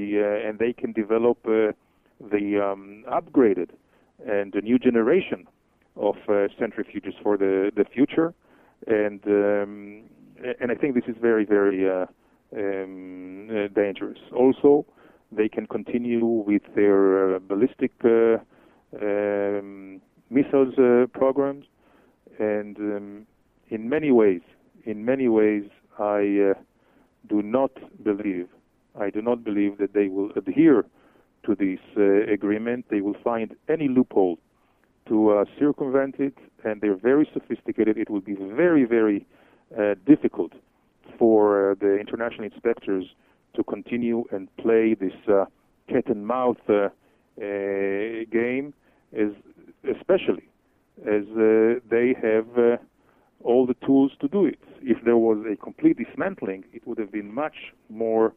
uh, 0.43 0.47
and 0.47 0.59
they 0.59 0.73
can 0.73 0.93
develop 0.93 1.37
uh, 1.45 1.71
the 2.31 2.61
um, 2.63 3.03
upgraded 3.11 3.69
and 4.25 4.53
the 4.53 4.61
new 4.61 4.79
generation 4.79 5.47
of 5.99 6.15
uh, 6.27 6.47
centrifuges 6.59 7.13
for 7.21 7.37
the, 7.37 7.71
the 7.75 7.85
future. 7.85 8.33
And, 8.87 9.21
um, 9.25 10.03
and 10.59 10.71
I 10.71 10.75
think 10.75 10.95
this 10.95 11.05
is 11.07 11.15
very, 11.21 11.45
very 11.45 11.89
uh, 11.89 12.05
um, 12.55 13.69
dangerous. 13.75 14.19
Also, 14.35 14.85
they 15.31 15.49
can 15.49 15.65
continue 15.67 16.25
with 16.25 16.61
their 16.75 17.39
ballistic 17.39 17.91
um, 18.03 20.01
missiles 20.29 20.75
programs 21.13 21.65
and 22.39 22.77
um, 22.77 23.27
in 23.69 23.89
many 23.89 24.11
ways, 24.11 24.41
in 24.85 25.03
many 25.03 25.27
ways, 25.27 25.63
I 25.99 26.51
uh, 26.51 26.59
do 27.27 27.41
not 27.41 27.71
believe, 28.03 28.47
I 28.99 29.09
do 29.09 29.21
not 29.21 29.43
believe 29.43 29.77
that 29.79 29.93
they 29.93 30.07
will 30.07 30.31
adhere 30.35 30.85
to 31.45 31.55
this 31.55 31.79
uh, 31.97 32.31
agreement. 32.31 32.85
They 32.89 33.01
will 33.01 33.15
find 33.23 33.55
any 33.67 33.87
loophole 33.87 34.37
to 35.07 35.29
uh, 35.31 35.45
circumvent 35.59 36.15
it, 36.19 36.37
and 36.63 36.81
they're 36.81 36.95
very 36.95 37.29
sophisticated. 37.33 37.97
It 37.97 38.09
would 38.09 38.25
be 38.25 38.35
very, 38.35 38.85
very 38.85 39.25
uh, 39.77 39.95
difficult 40.05 40.53
for 41.17 41.71
uh, 41.71 41.75
the 41.79 41.97
international 41.97 42.45
inspectors 42.45 43.05
to 43.55 43.63
continue 43.63 44.25
and 44.31 44.55
play 44.57 44.93
this 44.93 45.13
uh, 45.27 45.45
cat 45.89 46.07
and 46.07 46.25
mouse 46.27 46.57
uh, 46.69 46.89
game, 47.37 48.73
as 49.17 49.29
especially 49.95 50.47
as 51.05 51.23
they 51.89 52.15
have 52.21 52.79
all 53.43 53.65
the 53.65 53.75
tools 53.85 54.11
to 54.19 54.27
do 54.27 54.45
it. 54.45 54.59
If 54.81 55.03
there 55.05 55.17
was 55.17 55.45
a 55.51 55.55
complete 55.55 55.97
dismantling, 55.97 56.65
it 56.73 56.85
would 56.87 56.97
have 56.97 57.11
been 57.11 57.33
much 57.33 57.73
more 57.89 58.33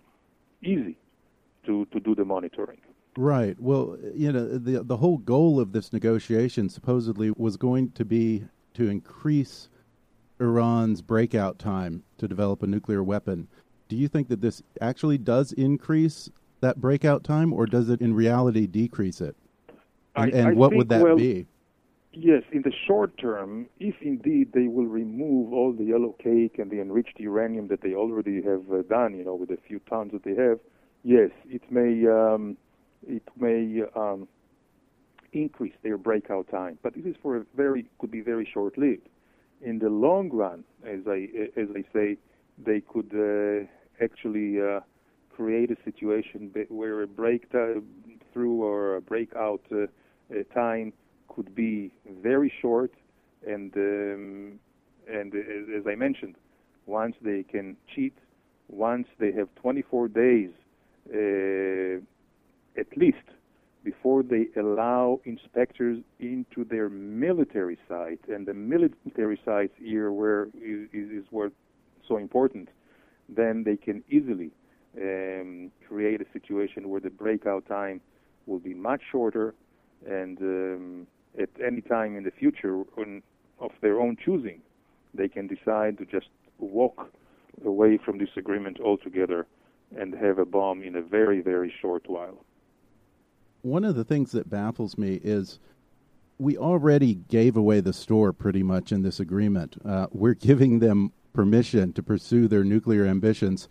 easy 0.62 0.96
to, 1.66 1.86
to 1.86 2.00
do 2.00 2.14
the 2.14 2.24
monitoring. 2.24 2.78
Right. 3.16 3.58
Well, 3.60 3.98
you 4.14 4.32
know, 4.32 4.46
the 4.46 4.82
the 4.82 4.96
whole 4.96 5.18
goal 5.18 5.58
of 5.58 5.72
this 5.72 5.92
negotiation 5.92 6.68
supposedly 6.68 7.32
was 7.36 7.56
going 7.56 7.90
to 7.92 8.04
be 8.04 8.44
to 8.74 8.88
increase 8.88 9.68
Iran's 10.38 11.02
breakout 11.02 11.58
time 11.58 12.04
to 12.18 12.28
develop 12.28 12.62
a 12.62 12.66
nuclear 12.66 13.02
weapon. 13.02 13.48
Do 13.88 13.96
you 13.96 14.08
think 14.08 14.28
that 14.28 14.40
this 14.40 14.62
actually 14.80 15.18
does 15.18 15.52
increase 15.52 16.30
that 16.60 16.80
breakout 16.80 17.24
time, 17.24 17.52
or 17.52 17.66
does 17.66 17.88
it 17.88 18.00
in 18.00 18.14
reality 18.14 18.66
decrease 18.66 19.20
it? 19.20 19.34
And, 20.14 20.34
I, 20.34 20.38
and 20.38 20.48
I 20.48 20.52
what 20.52 20.70
think, 20.70 20.78
would 20.78 20.88
that 20.90 21.02
well, 21.02 21.16
be? 21.16 21.46
Yes, 22.12 22.42
in 22.52 22.62
the 22.62 22.72
short 22.86 23.16
term, 23.18 23.66
if 23.78 23.94
indeed 24.02 24.52
they 24.52 24.66
will 24.66 24.86
remove 24.86 25.52
all 25.52 25.72
the 25.72 25.84
yellow 25.84 26.14
cake 26.22 26.58
and 26.58 26.70
the 26.70 26.80
enriched 26.80 27.18
uranium 27.18 27.68
that 27.68 27.82
they 27.82 27.94
already 27.94 28.42
have 28.42 28.62
uh, 28.72 28.82
done, 28.88 29.16
you 29.16 29.24
know, 29.24 29.34
with 29.34 29.50
a 29.50 29.58
few 29.68 29.80
tons 29.88 30.12
that 30.12 30.24
they 30.24 30.34
have, 30.34 30.58
yes, 31.04 31.30
it 31.48 31.62
may 31.70 32.06
um, 32.06 32.56
it 33.06 33.22
may 33.38 33.82
um, 33.96 34.28
increase 35.32 35.74
their 35.82 35.96
breakout 35.96 36.48
time, 36.50 36.78
but 36.82 36.96
it 36.96 37.06
is 37.06 37.16
for 37.22 37.36
a 37.36 37.44
very 37.56 37.86
could 37.98 38.10
be 38.10 38.20
very 38.20 38.48
short 38.52 38.76
lived. 38.78 39.08
In 39.62 39.78
the 39.78 39.90
long 39.90 40.30
run, 40.30 40.64
as 40.84 41.00
I 41.06 41.28
as 41.56 41.68
I 41.74 41.84
say, 41.92 42.16
they 42.58 42.80
could 42.80 43.10
uh, 43.14 43.66
actually 44.02 44.60
uh, 44.60 44.80
create 45.34 45.70
a 45.70 45.76
situation 45.84 46.52
where 46.68 47.02
a 47.02 47.06
breakthrough 47.06 47.82
or 48.34 48.96
a 48.96 49.00
breakout 49.00 49.62
uh, 49.72 49.86
time 50.54 50.92
could 51.28 51.54
be 51.54 51.92
very 52.22 52.52
short, 52.60 52.92
and 53.46 53.74
um, 53.76 54.58
and 55.10 55.34
as 55.34 55.86
I 55.86 55.94
mentioned, 55.94 56.36
once 56.86 57.16
they 57.22 57.42
can 57.42 57.76
cheat, 57.94 58.16
once 58.68 59.06
they 59.18 59.32
have 59.32 59.48
24 59.56 60.08
days 60.08 60.50
uh, 61.08 62.00
at 62.80 62.96
least 62.96 63.26
before 63.84 64.22
they 64.22 64.46
allow 64.58 65.20
inspectors 65.24 65.98
into 66.18 66.64
their 66.64 66.88
military 66.88 67.78
site, 67.88 68.20
and 68.28 68.46
the 68.46 68.54
military 68.54 69.40
sites 69.44 69.72
here 69.78 70.10
where 70.12 70.48
is, 70.54 70.88
is 70.92 71.24
where 71.30 71.50
so 72.06 72.16
important, 72.16 72.68
then 73.28 73.62
they 73.64 73.76
can 73.76 74.02
easily 74.10 74.50
um, 75.00 75.70
create 75.86 76.20
a 76.20 76.26
situation 76.32 76.88
where 76.88 77.00
the 77.00 77.10
breakout 77.10 77.66
time 77.66 78.00
will 78.46 78.58
be 78.58 78.74
much 78.74 79.00
shorter, 79.10 79.54
and 80.06 80.38
um, 80.40 81.06
at 81.40 81.48
any 81.64 81.80
time 81.80 82.16
in 82.16 82.24
the 82.24 82.32
future, 82.32 82.82
on, 82.98 83.22
of 83.60 83.70
their 83.80 84.00
own 84.00 84.16
choosing, 84.22 84.60
they 85.14 85.28
can 85.28 85.46
decide 85.46 85.96
to 85.98 86.04
just 86.04 86.28
walk 86.58 87.10
away 87.64 87.98
from 88.04 88.18
this 88.18 88.30
agreement 88.36 88.78
altogether 88.80 89.46
and 89.96 90.14
have 90.14 90.38
a 90.38 90.44
bomb 90.44 90.82
in 90.82 90.96
a 90.96 91.02
very, 91.02 91.40
very 91.40 91.72
short 91.80 92.08
while. 92.08 92.44
One 93.62 93.84
of 93.84 93.94
the 93.94 94.04
things 94.04 94.32
that 94.32 94.48
baffles 94.48 94.96
me 94.96 95.20
is 95.22 95.58
we 96.38 96.56
already 96.56 97.14
gave 97.14 97.56
away 97.56 97.80
the 97.80 97.92
store 97.92 98.32
pretty 98.32 98.62
much 98.62 98.92
in 98.92 99.02
this 99.02 99.20
agreement. 99.20 99.76
Uh, 99.84 100.06
we're 100.10 100.34
giving 100.34 100.78
them 100.78 101.12
permission 101.34 101.92
to 101.92 102.02
pursue 102.02 102.48
their 102.48 102.64
nuclear 102.64 103.04
ambitions. 103.04 103.68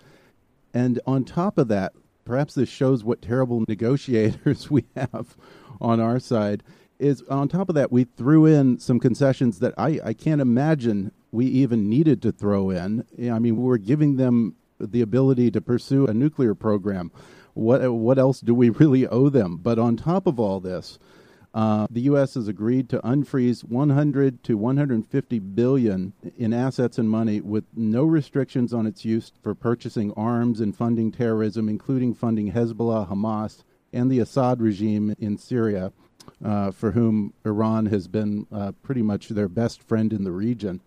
And 0.74 1.00
on 1.08 1.26
top 1.26 1.58
of 1.58 1.68
that, 1.70 1.94
perhaps 2.26 2.54
this 2.54 2.70
shows 2.70 3.04
what 3.04 3.22
terrible 3.24 3.64
negotiators 3.68 4.70
we 4.70 4.86
have 4.96 5.36
on 5.82 6.00
our 6.00 6.20
side. 6.20 6.64
Is 7.00 7.24
on 7.24 7.48
top 7.48 7.70
of 7.70 7.76
that, 7.76 7.92
we 7.92 8.04
threw 8.04 8.46
in 8.46 8.78
some 8.78 9.00
concessions 9.00 9.60
that 9.60 9.74
I, 9.78 10.00
I 10.04 10.14
can't 10.14 10.42
imagine 10.42 11.12
we 11.32 11.46
even 11.46 11.90
needed 11.90 12.22
to 12.24 12.32
throw 12.32 12.70
in. 12.70 13.06
I 13.18 13.40
mean, 13.40 13.56
we 13.56 13.64
were 13.64 13.78
giving 13.78 14.18
them 14.18 14.56
the 14.80 15.02
ability 15.02 15.50
to 15.52 15.62
pursue 15.62 16.08
a 16.08 16.14
nuclear 16.14 16.54
program. 16.54 17.12
What 17.60 17.92
what 17.94 18.18
else 18.18 18.40
do 18.40 18.56
we 18.56 18.70
really 18.82 19.06
owe 19.08 19.28
them? 19.28 19.58
But 19.58 19.78
on 19.78 19.98
top 19.98 20.28
of 20.28 20.40
all 20.40 20.62
this, 20.62 20.98
uh, 21.54 21.88
the 21.92 22.02
U.S. 22.02 22.36
has 22.36 22.48
agreed 22.48 22.88
to 22.90 23.00
unfreeze 23.00 23.66
100 23.66 24.44
to 24.46 24.58
150 24.58 25.40
billion 25.40 26.14
in 26.38 26.54
assets 26.54 26.98
and 26.98 27.10
money, 27.10 27.42
with 27.42 27.66
no 27.76 28.06
restrictions 28.06 28.74
on 28.74 28.86
its 28.86 29.04
use 29.04 29.34
for 29.42 29.54
purchasing 29.54 30.14
arms 30.14 30.62
and 30.62 30.76
funding 30.76 31.12
terrorism, 31.12 31.68
including 31.68 32.14
funding 32.14 32.54
Hezbollah, 32.54 33.10
Hamas, 33.10 33.64
and 33.92 34.10
the 34.10 34.20
Assad 34.20 34.62
regime 34.62 35.14
in 35.20 35.38
Syria, 35.38 35.92
uh, 36.44 36.72
for 36.72 36.92
whom 36.92 37.34
Iran 37.44 37.88
has 37.88 38.08
been 38.08 38.48
uh, 38.54 38.72
pretty 38.84 39.02
much 39.02 39.30
their 39.30 39.50
best 39.50 39.84
friend 39.84 40.14
in 40.14 40.24
the 40.24 40.32
region. 40.32 40.80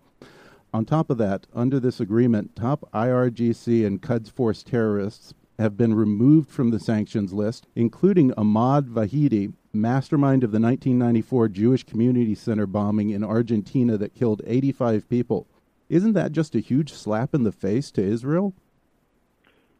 On 0.73 0.85
top 0.85 1.11
of 1.11 1.19
that, 1.19 1.45
under 1.53 1.79
this 1.79 1.99
agreement, 1.99 2.55
top 2.55 2.89
IRGC 2.93 3.85
and 3.85 4.01
Quds 4.01 4.31
Force 4.31 4.63
terrorists 4.63 5.35
have 5.59 5.77
been 5.77 5.93
removed 5.93 6.49
from 6.49 6.71
the 6.71 6.79
sanctions 6.79 7.33
list, 7.33 7.67
including 7.75 8.33
Ahmad 8.37 8.87
Vahidi, 8.87 9.53
mastermind 9.71 10.43
of 10.43 10.51
the 10.51 10.59
1994 10.59 11.49
Jewish 11.49 11.83
Community 11.83 12.35
Center 12.35 12.65
bombing 12.65 13.09
in 13.09 13.23
Argentina 13.23 13.97
that 13.97 14.13
killed 14.13 14.41
85 14.45 15.09
people. 15.09 15.47
Isn't 15.89 16.13
that 16.13 16.31
just 16.31 16.55
a 16.55 16.59
huge 16.59 16.93
slap 16.93 17.33
in 17.33 17.43
the 17.43 17.51
face 17.51 17.91
to 17.91 18.03
Israel? 18.03 18.53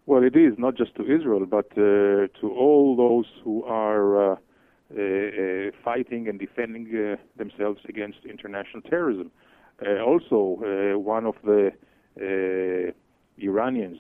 Well, 0.06 0.24
it 0.24 0.36
is 0.36 0.58
not 0.58 0.76
just 0.76 0.96
to 0.96 1.04
Israel, 1.04 1.46
but 1.46 1.72
uh, 1.74 2.28
to 2.42 2.54
all 2.58 2.96
those 2.96 3.26
who 3.44 3.64
are 3.64 4.34
uh, 4.34 4.36
uh, 4.92 5.72
fighting 5.84 6.28
and 6.28 6.38
defending 6.38 6.86
uh, 6.96 7.16
themselves 7.38 7.80
against 7.88 8.26
international 8.26 8.82
terrorism. 8.82 9.32
Uh, 9.84 10.04
also, 10.04 10.60
uh, 10.62 11.00
one 11.00 11.26
of 11.26 11.36
the 11.44 11.72
Iranians 13.40 14.00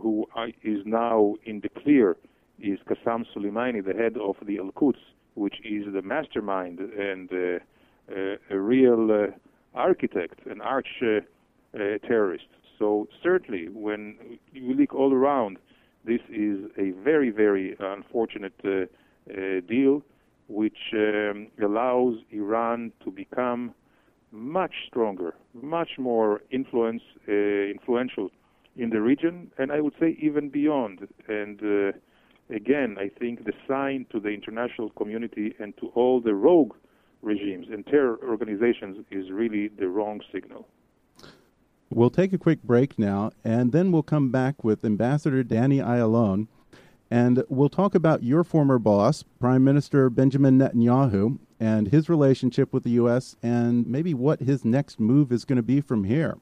who 0.00 0.26
is 0.62 0.80
now 0.84 1.34
in 1.44 1.60
the 1.60 1.68
clear 1.68 2.16
is 2.58 2.78
Qassem 2.88 3.24
Soleimani, 3.34 3.84
the 3.84 3.94
head 3.94 4.16
of 4.16 4.36
the 4.46 4.58
Al 4.58 4.70
Quds, 4.72 4.98
which 5.34 5.56
is 5.64 5.84
the 5.92 6.02
mastermind 6.02 6.78
and 6.78 7.30
uh, 7.32 8.36
a 8.50 8.58
real 8.58 9.10
uh, 9.10 9.26
architect, 9.74 10.46
an 10.46 10.60
arch 10.60 10.88
uh, 11.02 11.20
terrorist. 12.06 12.46
So 12.78 13.08
certainly, 13.22 13.68
when 13.68 14.38
you 14.52 14.74
look 14.74 14.94
all 14.94 15.12
around, 15.12 15.58
this 16.04 16.20
is 16.28 16.58
a 16.76 16.90
very, 17.02 17.30
very 17.30 17.76
unfortunate 17.78 18.52
deal, 19.66 20.02
which 20.48 20.92
um, 20.92 21.48
allows 21.62 22.16
Iran 22.30 22.92
to 23.04 23.10
become 23.10 23.74
much 24.30 24.74
stronger, 24.88 25.34
much 25.54 25.90
more 25.98 26.42
influence, 26.50 27.02
uh, 27.28 27.32
influential 27.32 28.30
in 28.76 28.90
the 28.90 29.00
region, 29.00 29.50
and 29.58 29.70
I 29.70 29.80
would 29.80 29.94
say 30.00 30.16
even 30.20 30.48
beyond. 30.48 31.06
And 31.28 31.60
uh, 31.62 31.92
again, 32.54 32.96
I 32.98 33.08
think 33.08 33.44
the 33.44 33.52
sign 33.68 34.06
to 34.10 34.20
the 34.20 34.30
international 34.30 34.90
community 34.90 35.54
and 35.58 35.76
to 35.78 35.88
all 35.94 36.20
the 36.20 36.34
rogue 36.34 36.74
regimes 37.22 37.68
and 37.70 37.86
terror 37.86 38.18
organizations 38.22 39.04
is 39.10 39.30
really 39.30 39.68
the 39.68 39.88
wrong 39.88 40.20
signal. 40.32 40.68
We'll 41.90 42.10
take 42.10 42.32
a 42.32 42.38
quick 42.38 42.62
break 42.62 42.98
now, 42.98 43.30
and 43.44 43.72
then 43.72 43.92
we'll 43.92 44.02
come 44.02 44.30
back 44.30 44.64
with 44.64 44.84
Ambassador 44.84 45.42
Danny 45.44 45.78
Ayalon, 45.78 46.48
and 47.10 47.44
we'll 47.48 47.68
talk 47.68 47.94
about 47.94 48.24
your 48.24 48.42
former 48.42 48.78
boss, 48.78 49.22
Prime 49.38 49.62
Minister 49.62 50.10
Benjamin 50.10 50.58
Netanyahu, 50.58 51.38
and 51.60 51.88
his 51.88 52.08
relationship 52.08 52.72
with 52.72 52.82
the 52.82 52.90
U.S., 52.90 53.36
and 53.42 53.86
maybe 53.86 54.12
what 54.12 54.40
his 54.40 54.64
next 54.64 54.98
move 54.98 55.30
is 55.30 55.44
going 55.44 55.56
to 55.56 55.62
be 55.62 55.80
from 55.80 56.04
here. 56.04 56.38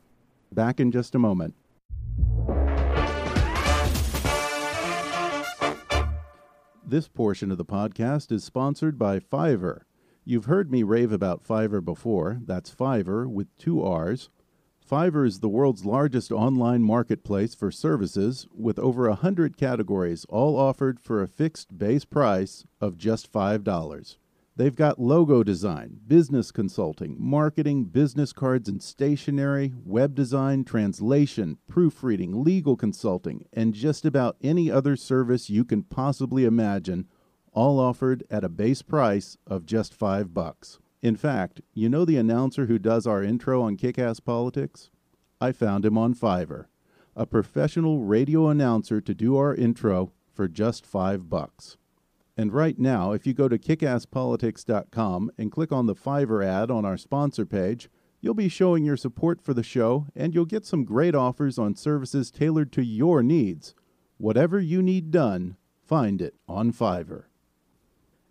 Back 0.50 0.80
in 0.80 0.90
just 0.90 1.14
a 1.14 1.18
moment. 1.18 1.54
This 6.84 7.06
portion 7.06 7.52
of 7.52 7.58
the 7.58 7.64
podcast 7.64 8.32
is 8.32 8.42
sponsored 8.42 8.98
by 8.98 9.20
Fiverr. 9.20 9.82
You've 10.24 10.46
heard 10.46 10.70
me 10.70 10.82
rave 10.82 11.12
about 11.12 11.44
Fiverr 11.44 11.82
before. 11.82 12.40
That's 12.44 12.74
Fiverr 12.74 13.26
with 13.28 13.56
two 13.56 13.82
R's. 13.82 14.30
Fiverr 14.90 15.26
is 15.26 15.38
the 15.38 15.48
world's 15.48 15.84
largest 15.84 16.32
online 16.32 16.82
marketplace 16.82 17.54
for 17.54 17.70
services 17.70 18.48
with 18.52 18.80
over 18.80 19.06
a 19.06 19.14
hundred 19.14 19.56
categories, 19.56 20.26
all 20.28 20.58
offered 20.58 20.98
for 20.98 21.22
a 21.22 21.28
fixed 21.28 21.78
base 21.78 22.04
price 22.04 22.66
of 22.80 22.98
just 22.98 23.32
$5. 23.32 24.16
They've 24.54 24.76
got 24.76 25.00
logo 25.00 25.42
design, 25.42 26.00
business 26.06 26.50
consulting, 26.50 27.16
marketing, 27.18 27.84
business 27.84 28.34
cards 28.34 28.68
and 28.68 28.82
stationery, 28.82 29.72
web 29.82 30.14
design, 30.14 30.64
translation, 30.64 31.56
proofreading, 31.68 32.44
legal 32.44 32.76
consulting, 32.76 33.46
and 33.52 33.72
just 33.72 34.04
about 34.04 34.36
any 34.42 34.70
other 34.70 34.94
service 34.94 35.48
you 35.48 35.64
can 35.64 35.84
possibly 35.84 36.44
imagine, 36.44 37.08
all 37.52 37.80
offered 37.80 38.24
at 38.30 38.44
a 38.44 38.50
base 38.50 38.82
price 38.82 39.38
of 39.46 39.64
just 39.64 39.94
5 39.94 40.34
bucks. 40.34 40.78
In 41.00 41.16
fact, 41.16 41.62
you 41.72 41.88
know 41.88 42.04
the 42.04 42.18
announcer 42.18 42.66
who 42.66 42.78
does 42.78 43.06
our 43.06 43.22
intro 43.22 43.62
on 43.62 43.76
Kick-Ass 43.76 44.20
Politics? 44.20 44.90
I 45.40 45.52
found 45.52 45.86
him 45.86 45.96
on 45.96 46.14
Fiverr. 46.14 46.66
a 47.16 47.26
professional 47.26 48.00
radio 48.00 48.48
announcer 48.48 49.00
to 49.00 49.14
do 49.14 49.36
our 49.36 49.54
intro 49.54 50.12
for 50.32 50.48
just 50.48 50.86
five 50.86 51.28
bucks. 51.28 51.76
And 52.36 52.52
right 52.52 52.78
now, 52.78 53.12
if 53.12 53.26
you 53.26 53.34
go 53.34 53.48
to 53.48 53.58
kickasspolitics.com 53.58 55.30
and 55.36 55.52
click 55.52 55.70
on 55.70 55.86
the 55.86 55.94
Fiverr 55.94 56.44
ad 56.44 56.70
on 56.70 56.84
our 56.84 56.96
sponsor 56.96 57.44
page, 57.44 57.90
you'll 58.20 58.34
be 58.34 58.48
showing 58.48 58.84
your 58.84 58.96
support 58.96 59.42
for 59.42 59.52
the 59.52 59.62
show 59.62 60.06
and 60.16 60.34
you'll 60.34 60.46
get 60.46 60.64
some 60.64 60.84
great 60.84 61.14
offers 61.14 61.58
on 61.58 61.74
services 61.74 62.30
tailored 62.30 62.72
to 62.72 62.82
your 62.82 63.22
needs. 63.22 63.74
Whatever 64.16 64.60
you 64.60 64.80
need 64.80 65.10
done, 65.10 65.56
find 65.84 66.22
it 66.22 66.34
on 66.48 66.72
Fiverr. 66.72 67.24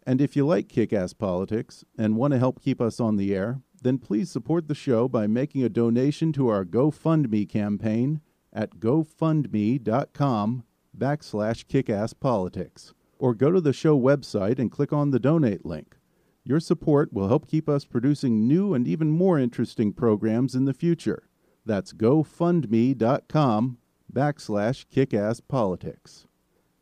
And 0.04 0.20
if 0.20 0.36
you 0.36 0.48
like 0.48 0.68
Kick 0.68 0.94
Ass 0.94 1.14
Politics 1.14 1.86
and 1.96 2.16
want 2.16 2.34
to 2.34 2.40
help 2.40 2.64
keep 2.64 2.82
us 2.82 3.00
on 3.00 3.18
the 3.18 3.36
air, 3.36 3.62
then 3.84 4.00
please 4.00 4.32
support 4.32 4.68
the 4.68 4.76
show 4.76 5.08
by 5.08 5.28
making 5.28 5.64
a 5.64 5.70
donation 5.70 6.34
to 6.34 6.48
our 6.48 6.66
GoFundMe 6.66 7.48
campaign 7.48 8.22
at 8.52 8.80
gofundme.com 8.80 10.64
backslash 10.98 11.66
kickasspolitics 11.66 12.94
or 13.22 13.36
go 13.36 13.52
to 13.52 13.62
the 13.62 13.72
show 13.72 13.98
website 13.98 14.58
and 14.58 14.72
click 14.72 14.92
on 14.92 15.12
the 15.12 15.20
donate 15.20 15.64
link. 15.64 15.96
Your 16.44 16.60
support 16.60 17.14
will 17.14 17.28
help 17.28 17.48
keep 17.48 17.70
us 17.70 17.86
producing 17.86 18.48
new 18.48 18.74
and 18.74 18.88
even 18.88 19.12
more 19.12 19.38
interesting 19.38 19.94
programs 19.94 20.56
in 20.56 20.66
the 20.66 20.74
future. 20.74 21.30
That's 21.64 21.94
gofundme.com 21.94 23.78
backslash 24.12 24.86
kickasspolitics. 24.92 26.26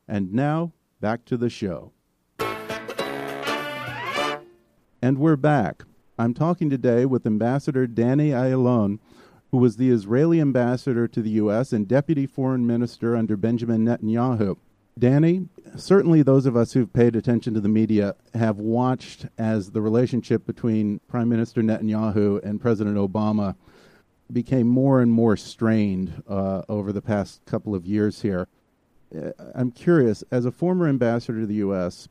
And 0.07 0.33
now, 0.33 0.71
back 1.01 1.25
to 1.25 1.35
the 1.35 1.49
show. 1.49 1.91
And 5.01 5.17
we're 5.17 5.35
back. 5.35 5.83
I'm 6.17 6.33
talking 6.33 6.69
today 6.69 7.05
with 7.05 7.25
Ambassador 7.25 7.85
Danny 7.85 8.29
Ayalon, 8.29 8.99
who 9.51 9.57
was 9.57 9.75
the 9.75 9.89
Israeli 9.89 10.39
ambassador 10.39 11.05
to 11.09 11.21
the 11.21 11.31
U.S. 11.31 11.73
and 11.73 11.85
deputy 11.85 12.25
foreign 12.25 12.65
minister 12.65 13.17
under 13.17 13.35
Benjamin 13.35 13.83
Netanyahu. 13.85 14.55
Danny, 14.97 15.47
certainly 15.77 16.21
those 16.21 16.45
of 16.45 16.57
us 16.57 16.73
who've 16.73 16.91
paid 16.91 17.15
attention 17.15 17.53
to 17.53 17.61
the 17.61 17.69
media 17.69 18.15
have 18.33 18.57
watched 18.57 19.27
as 19.37 19.71
the 19.71 19.81
relationship 19.81 20.45
between 20.45 20.99
Prime 21.07 21.29
Minister 21.29 21.61
Netanyahu 21.61 22.43
and 22.43 22.59
President 22.59 22.97
Obama 22.97 23.55
became 24.31 24.67
more 24.67 25.01
and 25.01 25.11
more 25.11 25.37
strained 25.37 26.21
uh, 26.27 26.63
over 26.69 26.91
the 26.91 27.01
past 27.01 27.43
couple 27.45 27.73
of 27.73 27.85
years 27.85 28.21
here. 28.21 28.47
Uh, 29.15 29.31
I'm 29.55 29.71
curious, 29.71 30.23
as 30.31 30.45
a 30.45 30.51
former 30.51 30.87
ambassador 30.87 31.41
to 31.41 31.47
the 31.47 31.55
U.S. 31.55 32.09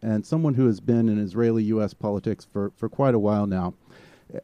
and 0.00 0.26
someone 0.26 0.54
who 0.54 0.66
has 0.66 0.80
been 0.80 1.08
in 1.08 1.18
Israeli 1.18 1.64
U.S. 1.64 1.94
politics 1.94 2.46
for, 2.50 2.72
for 2.76 2.88
quite 2.88 3.14
a 3.14 3.18
while 3.18 3.46
now, 3.46 3.74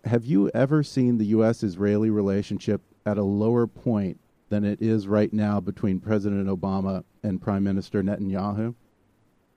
have 0.05 0.25
you 0.25 0.51
ever 0.51 0.83
seen 0.83 1.19
the 1.19 1.27
U.S. 1.27 1.63
Israeli 1.63 2.11
relationship 2.11 2.83
at 3.07 3.19
a 3.19 3.25
lower 3.25 3.67
point 3.67 4.21
than 4.49 4.65
it 4.65 4.81
is 4.81 5.07
right 5.07 5.33
now 5.33 5.61
between 5.61 6.01
President 6.01 6.49
Obama 6.49 7.05
and 7.23 7.41
Prime 7.41 7.65
Minister 7.65 8.03
Netanyahu? 8.03 8.75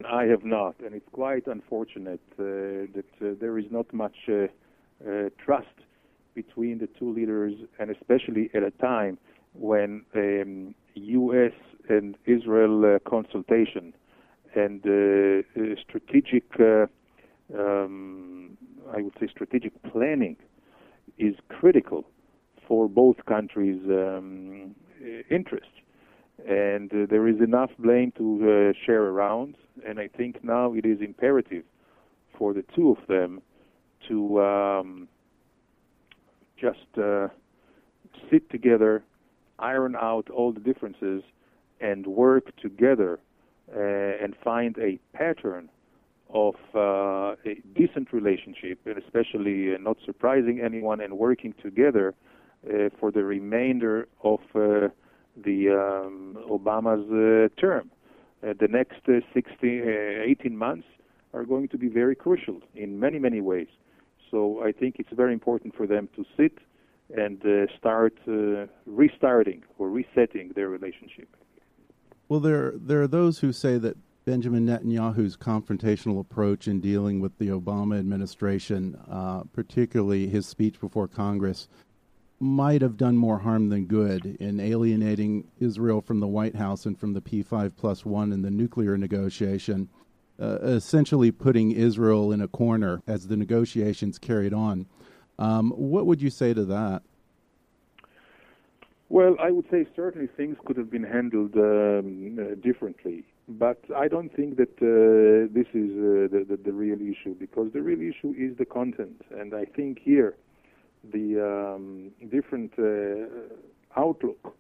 I 0.10 0.26
have 0.26 0.44
not, 0.44 0.76
and 0.80 0.96
it's 0.96 1.10
quite 1.12 1.48
unfortunate 1.48 2.22
uh, 2.34 2.44
that 2.96 3.06
uh, 3.22 3.26
there 3.40 3.58
is 3.58 3.66
not 3.70 3.94
much 3.94 4.16
uh, 4.28 4.48
uh 5.08 5.30
trust 5.44 5.68
between 6.34 6.80
the 6.80 6.88
two 6.88 7.14
leaders, 7.14 7.54
and 7.80 7.92
especially 7.92 8.50
at 8.54 8.64
a 8.64 8.72
time 8.72 9.18
when 9.54 10.04
um, 10.16 10.74
U.S. 10.96 11.52
and 11.90 12.18
Israel 12.26 12.96
uh, 12.96 13.10
consultation 13.10 13.94
and 14.56 14.82
uh, 14.86 15.76
strategic, 15.82 16.46
um, 17.58 18.58
I 18.94 19.02
would 19.02 19.14
say, 19.20 19.28
strategic 19.28 19.74
planning 19.84 20.38
is 21.18 21.36
critical 21.50 22.06
for 22.68 22.88
both 22.88 23.18
countries' 23.26 23.82
um, 23.88 24.76
interests 25.30 25.72
and 26.48 26.92
uh, 26.92 27.06
there 27.10 27.28
is 27.28 27.40
enough 27.42 27.72
blame 27.80 28.12
to 28.18 28.72
uh, 28.74 28.86
share 28.86 29.04
around. 29.04 29.56
And 29.88 30.00
I 30.00 30.08
think 30.08 30.44
now 30.44 30.74
it 30.74 30.86
is 30.86 31.00
imperative 31.02 31.64
for 32.38 32.54
the 32.54 32.64
two 32.76 32.92
of 32.92 33.08
them 33.08 33.42
to 34.08 34.42
um, 34.42 35.08
just 36.60 36.80
uh, 36.98 37.28
sit 38.30 38.50
together, 38.50 39.04
iron 39.60 39.96
out 39.96 40.30
all 40.30 40.52
the 40.52 40.60
differences, 40.60 41.24
and 41.80 42.06
work 42.08 42.56
together 42.58 43.20
uh, 43.76 43.80
and 43.80 44.36
find 44.44 44.78
a 44.78 45.00
pattern 45.16 45.70
of 46.34 46.56
uh, 46.74 47.36
a 47.46 47.62
decent 47.76 48.14
relationship, 48.14 48.80
and 48.86 48.98
especially 48.98 49.74
uh, 49.74 49.78
not 49.80 49.98
surprising 50.06 50.62
anyone, 50.62 51.02
and 51.02 51.18
working 51.18 51.54
together 51.62 52.14
for 53.00 53.12
the 53.12 53.24
remainder 53.24 54.08
of 54.24 54.40
the 54.54 55.70
um, 55.70 56.38
Obama's 56.50 57.10
uh, 57.12 57.60
term. 57.60 57.90
Uh, 58.44 58.54
the 58.60 58.68
next 58.68 59.02
uh, 59.08 59.20
16, 59.34 59.84
18 60.26 60.58
months 60.58 60.88
are 61.34 61.46
going 61.46 61.68
to 61.70 61.78
be 61.78 61.88
very 61.88 62.16
crucial 62.16 62.60
in 62.76 63.00
many, 63.00 63.20
many 63.20 63.40
ways. 63.40 63.68
So 64.30 64.64
I 64.64 64.72
think 64.72 64.96
it's 65.00 65.12
very 65.14 65.34
important 65.34 65.76
for 65.76 65.86
them 65.86 66.10
to 66.16 66.26
sit 66.38 66.58
and 67.16 67.44
uh, 67.46 67.68
start 67.78 68.18
uh, 68.28 68.66
restarting 68.86 69.64
or 69.78 69.90
resetting 69.90 70.54
their 70.56 70.70
relationship. 70.70 71.28
Well, 72.30 72.40
there 72.40 72.74
there 72.78 73.02
are 73.02 73.08
those 73.08 73.40
who 73.40 73.52
say 73.52 73.78
that 73.78 73.98
Benjamin 74.24 74.66
Netanyahu's 74.66 75.36
confrontational 75.36 76.22
approach 76.22 76.68
in 76.68 76.80
dealing 76.80 77.20
with 77.20 77.38
the 77.38 77.50
Obama 77.50 78.00
administration, 78.00 78.98
uh, 79.10 79.44
particularly 79.52 80.28
his 80.28 80.48
speech 80.48 80.80
before 80.80 81.10
Congress, 81.10 81.68
might 82.42 82.82
have 82.82 82.98
done 82.98 83.16
more 83.16 83.40
harm 83.40 83.70
than 83.70 83.86
good 83.86 84.26
in 84.40 84.60
alienating 84.60 85.48
Israel 85.60 86.02
from 86.02 86.20
the 86.20 86.28
White 86.28 86.56
House 86.56 86.86
and 86.86 87.00
from 87.00 87.14
the 87.14 87.22
P5 87.22 87.74
plus 87.78 88.04
one 88.04 88.32
in 88.32 88.42
the 88.42 88.50
nuclear 88.50 88.98
negotiation, 88.98 89.88
uh, 90.40 90.58
essentially 90.64 91.32
putting 91.32 91.72
Israel 91.72 92.32
in 92.32 92.42
a 92.42 92.48
corner 92.48 93.04
as 93.06 93.28
the 93.28 93.38
negotiations 93.38 94.18
carried 94.18 94.54
on. 94.54 94.88
Um, 95.38 95.72
what 95.72 96.08
would 96.08 96.22
you 96.22 96.32
say 96.32 96.54
to 96.54 96.66
that? 96.66 97.04
Well, 99.10 99.36
I 99.40 99.52
would 99.52 99.66
say 99.70 99.86
certainly 99.96 100.28
things 100.38 100.58
could 100.66 100.78
have 100.78 100.90
been 100.90 101.04
handled 101.04 101.56
um, 101.58 102.40
uh, 102.40 102.56
differently, 102.56 103.26
but 103.48 103.84
I 103.96 104.08
don't 104.08 104.34
think 104.34 104.56
that 104.56 104.72
uh, 104.82 105.52
this 105.54 105.68
is 105.74 105.92
uh, 105.92 106.32
the, 106.32 106.46
the, 106.48 106.58
the 106.64 106.72
real 106.72 106.98
issue 107.02 107.36
because 107.38 107.72
the 107.74 107.82
real 107.82 108.00
issue 108.02 108.34
is 108.38 108.58
the 108.58 108.66
content, 108.66 109.22
and 109.32 109.54
I 109.54 109.66
think 109.66 110.00
here 110.00 110.36
the 111.04 111.74
um, 111.76 112.12
different 112.30 112.74
uh, 112.78 114.00
outlook 114.00 114.56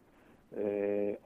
uh, 0.57 0.61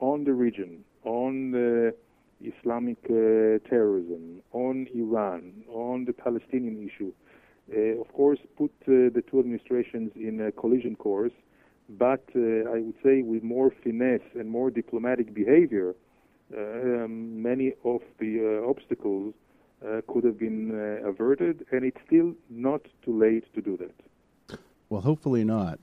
on 0.00 0.24
the 0.24 0.32
region, 0.32 0.84
on 1.04 1.50
the 1.50 1.94
Islamic 2.40 2.98
uh, 3.04 3.58
terrorism, 3.68 4.42
on 4.52 4.86
Iran, 4.94 5.64
on 5.68 6.04
the 6.04 6.12
Palestinian 6.12 6.88
issue, 6.88 7.12
of 8.00 8.12
course, 8.12 8.38
put 8.56 8.70
the 8.86 9.22
two 9.28 9.40
administrations 9.40 10.12
in 10.14 10.40
a 10.40 10.52
collision 10.52 10.94
course 10.94 11.32
but 11.88 12.24
uh, 12.34 12.68
I 12.70 12.80
would 12.80 12.96
say 13.02 13.22
with 13.22 13.42
more 13.42 13.72
finesse 13.82 14.26
and 14.34 14.50
more 14.50 14.70
diplomatic 14.70 15.32
behavior, 15.32 15.94
uh, 16.56 16.60
um, 16.60 17.42
many 17.42 17.74
of 17.84 18.00
the 18.18 18.60
uh, 18.62 18.68
obstacles 18.68 19.34
could 20.08 20.24
have 20.24 20.38
been 20.38 20.72
averted, 21.04 21.64
and 21.70 21.84
it's 21.84 21.98
still 22.06 22.34
not 22.50 22.80
too 23.04 23.16
late 23.16 23.44
to 23.54 23.60
do 23.60 23.76
that. 23.76 23.94
Well, 24.88 25.00
hopefully 25.00 25.44
not. 25.44 25.78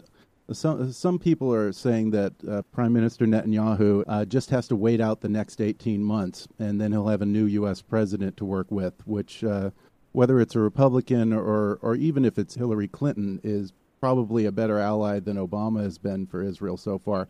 Some 0.52 0.92
some 0.92 1.20
people 1.20 1.54
are 1.54 1.72
saying 1.72 2.12
that 2.12 2.34
uh, 2.50 2.62
Prime 2.74 2.92
Minister 2.92 3.26
Netanyahu 3.26 4.04
uh, 4.08 4.26
just 4.26 4.50
has 4.50 4.68
to 4.68 4.76
wait 4.76 5.00
out 5.00 5.22
the 5.22 5.30
next 5.30 5.62
18 5.62 6.04
months, 6.04 6.48
and 6.60 6.82
then 6.82 6.92
he'll 6.92 7.08
have 7.08 7.22
a 7.22 7.26
new 7.26 7.46
U.S. 7.46 7.82
president 7.82 8.36
to 8.38 8.46
work 8.46 8.68
with. 8.70 8.94
Which, 9.08 9.44
uh, 9.44 9.72
whether 10.12 10.42
it's 10.42 10.56
a 10.56 10.60
Republican 10.60 11.32
or 11.32 11.80
or 11.82 11.96
even 11.96 12.26
if 12.26 12.38
it's 12.38 12.56
Hillary 12.56 12.90
Clinton, 12.90 13.40
is 13.44 13.72
probably 14.02 14.46
a 14.46 14.52
better 14.52 14.80
ally 14.80 15.18
than 15.22 15.38
Obama 15.38 15.82
has 15.82 15.98
been 15.98 16.28
for 16.28 16.44
Israel 16.44 16.76
so 16.76 17.00
far. 17.00 17.30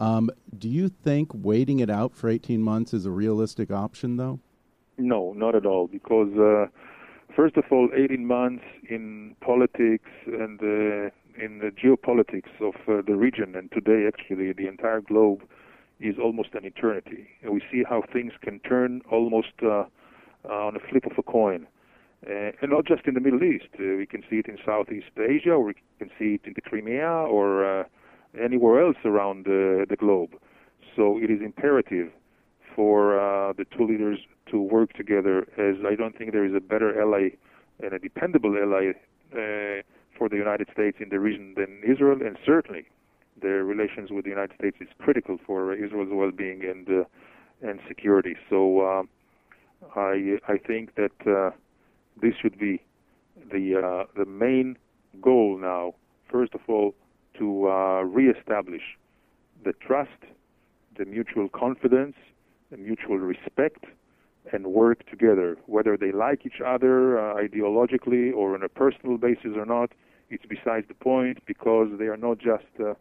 Um, 0.00 0.30
do 0.58 0.68
you 0.68 0.88
think 0.88 1.30
waiting 1.32 1.78
it 1.78 1.90
out 1.90 2.14
for 2.14 2.28
18 2.28 2.60
months 2.60 2.92
is 2.92 3.06
a 3.06 3.10
realistic 3.10 3.70
option, 3.70 4.16
though? 4.16 4.40
No, 4.96 5.32
not 5.32 5.54
at 5.54 5.64
all, 5.64 5.86
because 5.86 6.36
uh, 6.36 6.66
First 7.38 7.56
of 7.56 7.66
all, 7.70 7.88
18 7.94 8.26
months 8.26 8.64
in 8.90 9.36
politics 9.40 10.10
and 10.26 10.60
uh, 10.60 11.14
in 11.40 11.60
the 11.60 11.70
geopolitics 11.70 12.50
of 12.60 12.74
uh, 12.88 13.00
the 13.06 13.14
region, 13.14 13.54
and 13.54 13.70
today 13.70 14.08
actually 14.08 14.52
the 14.52 14.66
entire 14.66 15.00
globe 15.00 15.42
is 16.00 16.16
almost 16.20 16.48
an 16.54 16.64
eternity. 16.64 17.28
And 17.40 17.52
we 17.52 17.62
see 17.70 17.84
how 17.88 18.02
things 18.12 18.32
can 18.42 18.58
turn 18.58 19.02
almost 19.08 19.52
uh, 19.62 19.84
on 20.50 20.74
a 20.74 20.80
flip 20.90 21.06
of 21.06 21.12
a 21.16 21.22
coin. 21.22 21.68
Uh, 22.26 22.50
and 22.60 22.72
not 22.72 22.84
just 22.84 23.06
in 23.06 23.14
the 23.14 23.20
Middle 23.20 23.44
East. 23.44 23.68
Uh, 23.74 23.94
we 23.96 24.06
can 24.06 24.24
see 24.28 24.38
it 24.38 24.46
in 24.48 24.58
Southeast 24.66 25.12
Asia, 25.16 25.52
or 25.52 25.62
we 25.62 25.74
can 26.00 26.10
see 26.18 26.34
it 26.34 26.40
in 26.42 26.54
the 26.56 26.60
Crimea, 26.60 27.06
or 27.06 27.82
uh, 27.82 27.84
anywhere 28.36 28.84
else 28.84 28.96
around 29.04 29.44
the 29.44 29.96
globe. 29.96 30.34
So 30.96 31.20
it 31.22 31.30
is 31.30 31.40
imperative 31.40 32.10
for 32.74 33.54
the 33.56 33.64
two 33.76 33.86
leaders 33.86 34.18
to 34.50 34.60
work 34.60 34.92
together, 34.94 35.46
as 35.56 35.76
I 35.86 35.94
don't 35.94 36.16
think 36.16 36.32
there 36.32 36.44
is 36.44 36.54
a 36.54 36.60
better 36.60 37.00
ally 37.00 37.30
and 37.82 37.92
a 37.92 37.98
dependable 37.98 38.56
ally 38.56 38.92
uh, 39.32 39.82
for 40.16 40.28
the 40.28 40.36
United 40.36 40.68
States 40.72 40.98
in 41.00 41.08
the 41.10 41.20
region 41.20 41.54
than 41.56 41.80
Israel, 41.84 42.18
and 42.20 42.36
certainly 42.44 42.84
their 43.40 43.64
relations 43.64 44.10
with 44.10 44.24
the 44.24 44.30
United 44.30 44.54
States 44.58 44.76
is 44.80 44.88
critical 44.98 45.38
for 45.46 45.72
Israel's 45.74 46.08
well-being 46.10 46.64
and 46.64 46.88
uh, 46.88 47.04
and 47.60 47.80
security. 47.88 48.36
So 48.50 48.80
uh, 48.80 49.02
I 49.96 50.38
I 50.48 50.58
think 50.58 50.94
that 50.96 51.18
uh, 51.26 51.50
this 52.20 52.34
should 52.40 52.58
be 52.58 52.82
the 53.52 53.64
uh, 53.76 54.04
the 54.16 54.26
main 54.26 54.76
goal 55.20 55.58
now. 55.58 55.94
First 56.30 56.54
of 56.54 56.60
all, 56.68 56.94
to 57.38 57.68
uh, 57.68 58.02
reestablish 58.02 58.82
the 59.64 59.72
trust, 59.72 60.20
the 60.98 61.04
mutual 61.04 61.48
confidence, 61.48 62.16
the 62.70 62.76
mutual 62.76 63.18
respect, 63.18 63.84
and 64.52 64.66
work 64.66 65.08
together. 65.08 65.56
Whether 65.66 65.96
they 65.96 66.12
like 66.12 66.46
each 66.46 66.60
other 66.64 67.18
uh, 67.18 67.34
ideologically 67.34 68.34
or 68.34 68.54
on 68.54 68.62
a 68.62 68.68
personal 68.68 69.18
basis 69.18 69.52
or 69.56 69.66
not, 69.66 69.92
it's 70.30 70.44
besides 70.46 70.86
the 70.88 70.94
point 70.94 71.38
because 71.46 71.88
they 71.98 72.06
are 72.06 72.16
not 72.16 72.38
just 72.38 72.64
uh, 72.80 72.90
uh, 72.90 72.94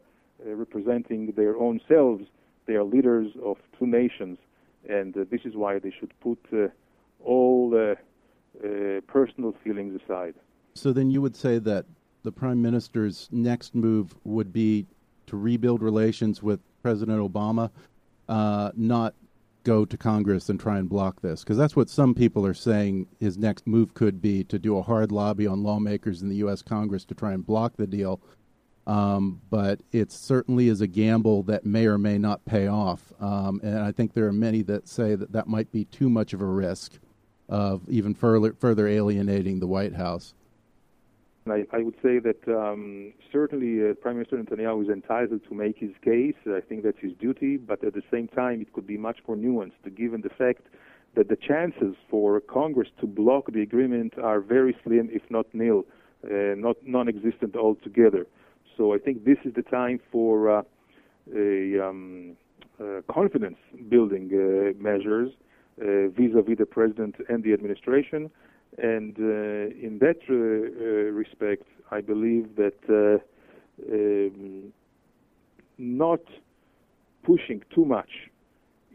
representing 0.46 1.34
their 1.36 1.58
own 1.58 1.82
selves. 1.88 2.24
They 2.66 2.74
are 2.74 2.84
leaders 2.84 3.32
of 3.44 3.58
two 3.78 3.88
nations, 3.88 4.38
and 4.88 5.16
uh, 5.18 5.26
this 5.30 5.42
is 5.46 5.56
why 5.56 5.80
they 5.80 5.92
should 5.98 6.14
put 6.20 6.40
uh, 6.54 6.68
all 7.24 7.96
personal 9.08 9.54
feelings 9.64 10.00
aside. 10.04 10.34
So 10.74 10.92
then 10.92 11.10
you 11.10 11.22
would 11.22 11.36
say 11.36 11.60
that 11.60 11.86
the 12.24 12.32
prime 12.32 12.62
minister's 12.62 13.30
next 13.32 13.74
move 13.74 14.16
would 14.24 14.52
be 14.52 14.86
to 15.28 15.38
rebuild 15.38 15.82
relations 15.82 16.42
with 16.42 16.60
President 16.82 17.20
Obama, 17.20 17.70
uh, 18.30 18.72
not 18.76 19.14
go 19.68 19.86
to 19.86 19.98
Congress 19.98 20.50
and 20.50 20.60
try 20.60 20.80
and 20.80 20.90
block 20.90 21.22
this? 21.22 21.44
Because 21.44 21.58
that's 21.58 21.76
what 21.76 21.90
some 21.90 22.16
people 22.16 22.46
are 22.46 22.54
saying 22.54 23.08
his 23.20 23.38
next 23.38 23.68
move 23.68 23.94
could 23.94 24.22
be 24.22 24.44
to 24.46 24.58
do 24.58 24.78
a 24.78 24.82
hard 24.82 25.12
lobby 25.12 25.46
on 25.46 25.62
lawmakers 25.62 26.22
in 26.22 26.30
the 26.30 26.38
U.S. 26.38 26.62
Congress 26.62 27.06
to 27.06 27.16
try 27.16 27.34
and 27.34 27.46
block 27.46 27.78
the 27.78 27.88
deal 27.88 28.22
um, 28.88 29.42
but 29.50 29.82
it 29.92 30.14
certainly 30.14 30.70
is 30.70 30.80
a 30.80 30.88
gamble 30.88 31.44
that 31.44 31.66
may 31.66 31.88
or 31.88 31.98
may 31.98 32.18
not 32.18 32.46
pay 32.46 32.68
off. 32.68 33.12
Um, 33.20 33.60
and 33.62 33.80
I 33.80 33.92
think 33.92 34.14
there 34.14 34.28
are 34.28 34.34
many 34.34 34.62
that 34.64 34.88
say 34.88 35.14
that 35.14 35.34
that 35.34 35.48
might 35.48 35.70
be 35.74 35.84
too 35.86 36.10
much 36.10 36.32
of 36.32 36.42
a 36.42 36.46
risk 36.46 36.94
of 37.50 37.82
even 37.90 38.14
further, 38.14 38.54
further 38.54 38.88
alienating 38.88 39.60
the 39.60 39.68
White 39.68 39.94
House. 39.94 40.34
I, 41.52 41.66
I 41.72 41.84
would 41.84 41.96
say 42.04 42.20
that 42.20 42.48
um, 42.48 43.14
certainly 43.32 43.90
uh, 43.90 43.94
Prime 43.96 44.16
Minister 44.16 44.38
Netanyahu 44.38 44.84
is 44.84 44.90
entitled 44.90 45.42
to 45.48 45.54
make 45.54 45.78
his 45.78 45.92
case. 46.04 46.36
I 46.48 46.62
think 46.62 46.84
that's 46.84 47.00
his 47.00 47.14
duty, 47.14 47.58
but 47.58 47.84
at 47.84 47.94
the 47.94 48.04
same 48.12 48.28
time, 48.28 48.62
it 48.62 48.74
could 48.74 48.88
be 48.88 48.98
much 48.98 49.20
more 49.28 49.38
nuanced, 49.38 49.96
given 49.96 50.22
the 50.22 50.30
fact 50.30 50.64
that 51.16 51.30
the 51.30 51.36
chances 51.36 51.96
for 52.10 52.40
Congress 52.42 52.90
to 53.02 53.08
block 53.08 53.52
the 53.52 53.62
agreement 53.62 54.14
are 54.22 54.40
very 54.40 54.76
slim, 54.84 55.10
if 55.12 55.24
not 55.30 55.46
nil, 55.54 55.86
uh, 56.26 56.56
not 56.56 56.78
non-existent 56.86 57.56
altogether. 57.56 58.28
So 58.76 58.94
I 58.94 59.00
think 59.00 59.26
this 59.26 59.38
is 59.44 59.54
the 59.56 59.64
time 59.64 60.00
for 60.12 60.60
uh, 60.60 60.62
a 61.36 61.88
um, 61.88 62.38
uh, 62.80 63.02
confidence 63.12 63.58
building 63.90 64.30
uh, 64.32 64.82
measures 64.82 65.32
uh, 65.82 66.10
vis-a-vis 66.10 66.58
the 66.58 66.66
president 66.66 67.16
and 67.30 67.44
the 67.44 67.54
administration. 67.54 68.30
And 68.78 69.16
uh, 69.18 69.86
in 69.86 70.00
that 70.02 70.20
uh, 70.30 70.34
respect, 70.34 71.64
I 71.90 72.02
believe 72.02 72.56
that 72.56 73.22
um, 73.92 74.74
not 75.78 76.22
pushing 77.24 77.64
too 77.74 77.86
much 77.86 78.10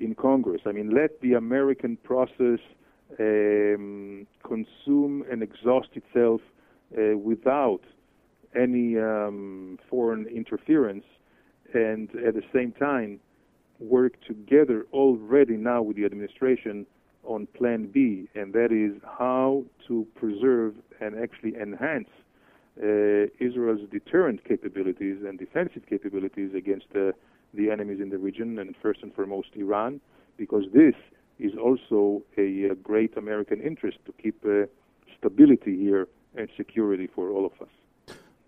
in 0.01 0.15
Congress. 0.15 0.63
I 0.67 0.73
mean, 0.73 0.91
let 0.91 1.21
the 1.21 1.35
American 1.35 1.97
process 1.99 2.61
um, 3.21 4.27
consume 4.43 5.25
and 5.31 5.43
exhaust 5.43 5.91
itself 5.95 6.41
uh, 6.97 7.17
without 7.17 7.81
any 8.55 8.99
um, 8.99 9.79
foreign 9.89 10.27
interference, 10.27 11.05
and 11.75 12.11
at 12.27 12.35
the 12.35 12.43
same 12.53 12.73
time 12.73 13.21
work 13.79 14.15
together 14.27 14.87
already 14.93 15.57
now 15.57 15.83
with 15.83 15.97
the 15.97 16.05
administration 16.05 16.87
on 17.25 17.47
Plan 17.57 17.87
B, 17.87 18.29
and 18.35 18.53
that 18.53 18.73
is 18.73 19.01
how 19.19 19.65
to 19.89 20.07
preserve 20.15 20.75
and 21.01 21.19
actually 21.19 21.55
enhance 21.57 22.09
uh, 22.83 23.27
Israel's 23.39 23.89
deterrent 23.91 24.45
capabilities 24.45 25.19
and 25.27 25.39
defensive 25.39 25.85
capabilities 25.89 26.51
against 26.55 26.87
uh, 26.95 27.13
the 27.55 27.71
enemies 27.71 28.01
in 28.01 28.11
the 28.11 28.19
region, 28.19 28.59
and 28.59 28.75
first 28.83 29.03
and 29.03 29.15
foremost 29.15 29.49
Iran, 29.55 30.01
because 30.37 30.65
this 30.73 30.95
is 31.39 31.53
also 31.63 32.23
a, 32.39 32.65
a 32.71 32.75
great 32.75 33.17
American 33.17 33.61
interest 33.61 33.99
to 34.07 34.13
keep 34.23 34.43
uh, 34.45 34.67
stability 35.19 35.77
here 35.77 36.09
and 36.35 36.49
security 36.57 37.09
for 37.15 37.31
all 37.31 37.45
of 37.45 37.53
us. 37.61 37.73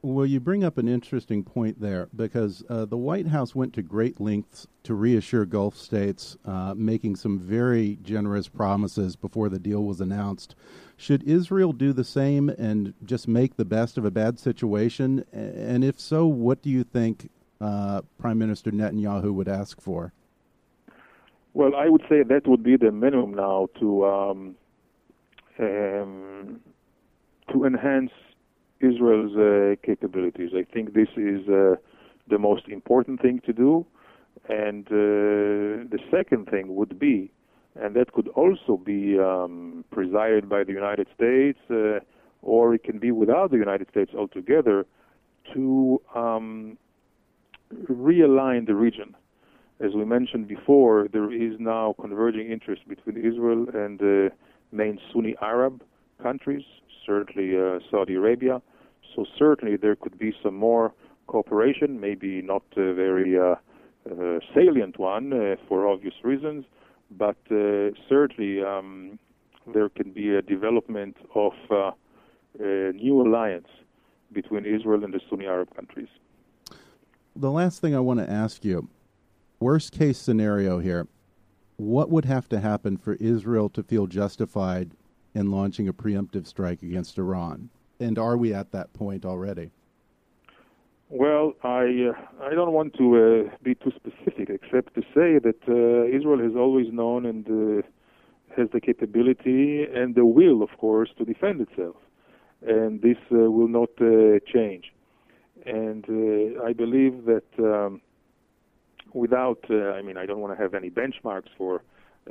Well, 0.05 0.27
you 0.27 0.38
bring 0.38 0.64
up 0.64 0.77
an 0.77 0.87
interesting 0.87 1.45
point 1.45 1.81
there 1.81 2.11
because 2.14 2.62
uh, 2.69 2.85
the 2.85 2.99
White 2.99 3.29
House 3.29 3.55
went 3.55 3.73
to 3.73 3.81
great 3.81 4.21
lengths 4.21 4.67
to 4.83 4.93
reassure 4.93 5.47
Gulf 5.47 5.79
states, 5.79 6.37
uh, 6.45 6.75
making 6.77 7.17
some 7.17 7.38
very 7.38 7.97
generous 8.03 8.47
promises 8.47 9.17
before 9.17 9.49
the 9.49 9.59
deal 9.59 9.83
was 9.83 10.03
announced. 10.03 10.57
Should 10.99 11.23
Israel 11.23 11.73
do 11.73 11.95
the 11.95 12.05
same 12.05 12.51
and 12.51 12.93
just 13.03 13.27
make 13.27 13.57
the 13.57 13.64
best 13.64 13.97
of 13.97 14.05
a 14.05 14.11
bad 14.11 14.38
situation? 14.38 15.25
And 15.33 15.83
if 15.83 15.99
so, 15.99 16.27
what 16.27 16.61
do 16.61 16.69
you 16.69 16.85
think 16.85 17.31
uh, 17.59 18.03
Prime 18.19 18.37
Minister 18.37 18.71
Netanyahu 18.73 19.33
would 19.33 19.49
ask 19.49 19.81
for? 19.81 20.12
Well, 21.55 21.75
I 21.75 21.88
would 21.88 22.03
say 22.11 22.23
that 22.23 22.47
would 22.47 22.62
be 22.62 22.77
the 22.77 22.93
minimum 22.93 23.33
now 23.33 23.71
to 23.81 24.05
um, 24.05 24.57
um, 25.59 26.61
to 27.51 27.64
enhance 27.64 28.11
Israel's 28.81 29.37
uh, 29.37 29.77
capabilities. 29.85 30.51
I 30.55 30.65
think 30.73 30.95
this 30.95 31.09
is 31.17 31.49
uh, 31.49 31.77
the 32.29 32.39
most 32.39 32.69
important 32.69 33.21
thing 33.21 33.41
to 33.47 33.53
do. 33.53 33.87
And 34.49 34.87
uh, 34.89 35.89
the 35.91 35.99
second 36.11 36.49
thing 36.51 36.75
would 36.75 36.99
be, 36.99 37.33
and 37.77 37.95
that 37.97 38.13
could 38.13 38.29
also 38.29 38.77
be 38.77 39.19
um, 39.19 39.85
presided 39.91 40.49
by 40.49 40.65
the 40.65 40.73
United 40.73 41.07
States, 41.15 41.59
uh, 41.71 42.01
or 42.43 42.75
it 42.75 42.85
can 42.85 42.99
be 42.99 43.11
without 43.11 43.51
the 43.51 43.57
United 43.57 43.89
States 43.89 44.13
altogether, 44.17 44.87
to 45.55 46.01
um, 46.15 46.77
realign 47.91 48.67
the 48.67 48.75
region. 48.75 49.17
As 49.81 49.93
we 49.95 50.05
mentioned 50.05 50.47
before, 50.47 51.09
there 51.13 51.33
is 51.33 51.55
now 51.59 51.95
converging 52.01 52.51
interest 52.51 52.87
between 52.87 53.17
Israel 53.17 53.67
and 53.75 53.99
the 53.99 54.31
main 54.73 54.99
Sunni 55.13 55.35
Arab 55.41 55.83
countries, 56.22 56.64
certainly 57.07 57.57
uh, 57.57 57.79
Saudi 57.90 58.14
Arabia. 58.14 58.61
So 59.14 59.24
certainly 59.38 59.77
there 59.77 59.96
could 59.96 60.18
be 60.18 60.33
some 60.42 60.57
more 60.57 60.92
cooperation, 61.27 62.00
maybe 62.00 62.42
not 62.42 62.62
a 62.77 62.92
very 62.94 63.38
uh, 63.38 63.55
uh, 64.11 64.38
salient 64.55 64.98
one 64.98 65.33
uh, 65.33 65.57
for 65.68 65.87
obvious 65.87 66.14
reasons, 66.22 66.64
but 67.11 67.37
uh, 67.50 67.90
certainly 68.09 68.62
um, 68.62 69.18
there 69.72 69.88
can 69.88 70.12
be 70.12 70.35
a 70.35 70.42
development 70.42 71.16
of 71.35 71.53
uh, 71.70 71.90
a 72.59 72.92
new 72.92 73.22
alliance 73.22 73.68
between 74.33 74.64
Israel 74.64 75.05
and 75.05 75.14
the 75.14 75.20
Sunni 75.31 75.46
Arab 75.46 75.74
countries. 75.74 76.09
The 77.37 77.50
last 77.50 77.81
thing 77.81 77.94
I 77.94 78.00
want 78.00 78.20
to 78.20 78.31
ask 78.31 78.64
you 78.64 78.88
worst 79.61 79.92
case 79.92 80.18
scenario 80.18 80.79
here, 80.79 81.09
what 81.77 82.11
would 82.11 82.27
have 82.27 82.48
to 82.50 82.61
happen 82.61 82.96
for 82.96 83.14
Israel 83.14 83.68
to 83.70 83.83
feel 83.83 84.07
justified 84.07 84.92
in 85.35 85.51
launching 85.51 85.88
a 85.88 85.92
preemptive 85.92 86.47
strike 86.47 86.83
against 86.83 87.18
Iran? 87.18 87.70
And 88.01 88.18
are 88.18 88.37
we 88.37 88.55
at 88.55 88.73
that 88.73 88.92
point 88.92 89.25
already? 89.25 89.70
Well, 91.11 91.53
I 91.62 92.11
uh, 92.11 92.44
I 92.44 92.55
don't 92.55 92.73
want 92.73 92.94
to 92.94 93.07
uh, 93.51 93.57
be 93.62 93.75
too 93.75 93.92
specific, 93.94 94.49
except 94.51 94.94
to 94.94 95.03
say 95.14 95.38
that 95.38 95.61
uh, 95.68 96.16
Israel 96.16 96.40
has 96.40 96.57
always 96.57 96.92
known 96.92 97.27
and 97.27 97.47
uh, 97.47 97.87
has 98.57 98.68
the 98.73 98.81
capability 98.81 99.85
and 99.85 100.14
the 100.14 100.25
will, 100.25 100.62
of 100.62 100.70
course, 100.79 101.11
to 101.18 101.25
defend 101.25 101.61
itself, 101.61 101.97
and 102.66 103.03
this 103.03 103.18
uh, 103.31 103.51
will 103.51 103.68
not 103.68 103.90
uh, 104.01 104.40
change. 104.53 104.92
And 105.66 106.05
I 106.62 106.73
believe 106.73 107.25
that 107.27 107.47
um, 107.59 108.01
without, 109.12 109.64
I 109.70 110.03
mean, 110.03 110.18
I 110.18 110.27
don't 110.27 110.40
want 110.40 110.55
to 110.55 110.61
have 110.62 110.75
any 110.75 110.90
benchmarks 110.90 111.49
for 111.57 111.83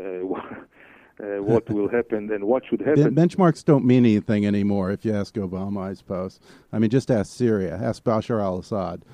uh, 1.19 1.43
what 1.43 1.69
will 1.69 1.89
happen 1.89 2.31
and 2.31 2.45
what 2.45 2.63
should 2.65 2.81
happen. 2.81 3.15
benchmarks 3.15 3.63
don't 3.63 3.85
mean 3.85 4.05
anything 4.05 4.45
anymore, 4.45 4.91
if 4.91 5.05
you 5.05 5.13
ask 5.13 5.35
Obama, 5.35 5.89
I 5.89 5.93
suppose. 5.93 6.39
I 6.71 6.79
mean, 6.79 6.89
just 6.89 7.11
ask 7.11 7.31
Syria, 7.35 7.79
ask 7.81 8.03
Bashar 8.03 8.41
al 8.41 8.59
Assad. 8.59 9.05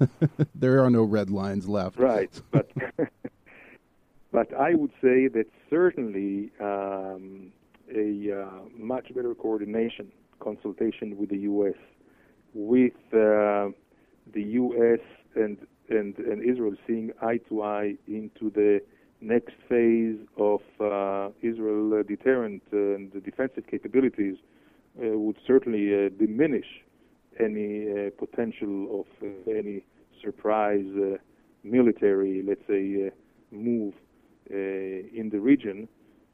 there 0.54 0.84
are 0.84 0.90
no 0.90 1.02
red 1.02 1.30
lines 1.30 1.68
left. 1.68 1.98
Right, 1.98 2.30
but 2.50 2.70
but 4.32 4.52
I 4.54 4.74
would 4.74 4.92
say 5.02 5.28
that 5.28 5.46
certainly 5.70 6.50
um, 6.60 7.52
a 7.94 8.42
uh, 8.42 8.50
much 8.76 9.14
better 9.14 9.34
coordination, 9.34 10.10
consultation 10.40 11.16
with 11.16 11.30
the 11.30 11.38
U.S., 11.38 11.74
with 12.54 12.94
uh, 13.12 13.68
the 14.32 14.42
U.S. 14.42 15.00
and 15.34 15.58
and 15.88 16.18
and 16.18 16.42
Israel 16.42 16.74
seeing 16.86 17.12
eye 17.22 17.38
to 17.48 17.62
eye 17.62 17.94
into 18.08 18.50
the 18.50 18.80
next 19.20 19.54
phase 19.68 20.18
of 20.36 20.60
uh, 20.80 21.30
Israel 21.42 22.00
uh, 22.00 22.02
deterrent 22.02 22.62
and 22.72 23.12
defensive 23.24 23.64
capabilities 23.70 24.36
uh, 24.98 25.18
would 25.18 25.36
certainly 25.46 26.10
diminish 26.18 26.66
any 27.38 28.10
potential 28.18 29.04
of 29.04 29.28
any 29.46 29.84
surprise 30.22 30.86
uh, 30.96 31.16
military, 31.62 32.42
let's 32.46 32.66
say, 32.66 33.06
uh, 33.06 33.10
move 33.50 33.94
uh, 34.50 34.54
in 34.54 35.28
the 35.30 35.38
region. 35.38 35.88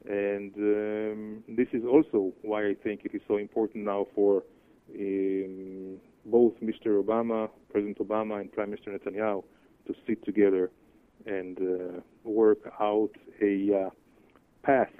And 0.08 0.52
um, 0.56 1.44
this 1.48 1.68
is 1.72 1.84
also 1.84 2.32
why 2.42 2.66
I 2.68 2.74
think 2.74 3.04
it 3.04 3.14
is 3.14 3.22
so 3.28 3.36
important 3.36 3.84
now 3.84 4.06
for 4.14 4.42
um, 4.94 5.98
both 6.26 6.54
Mr. 6.60 7.02
Obama, 7.02 7.48
President 7.70 7.98
Obama, 7.98 8.40
and 8.40 8.52
Prime 8.52 8.70
Minister 8.70 8.90
Netanyahu 8.90 9.44
to 9.86 9.94
sit 10.06 10.24
together 10.24 10.70
and 11.26 11.58
uh, 11.58 12.00
work 12.24 12.72
out 12.80 13.10
a 13.40 13.86
uh, 13.86 13.90
path 14.62 14.92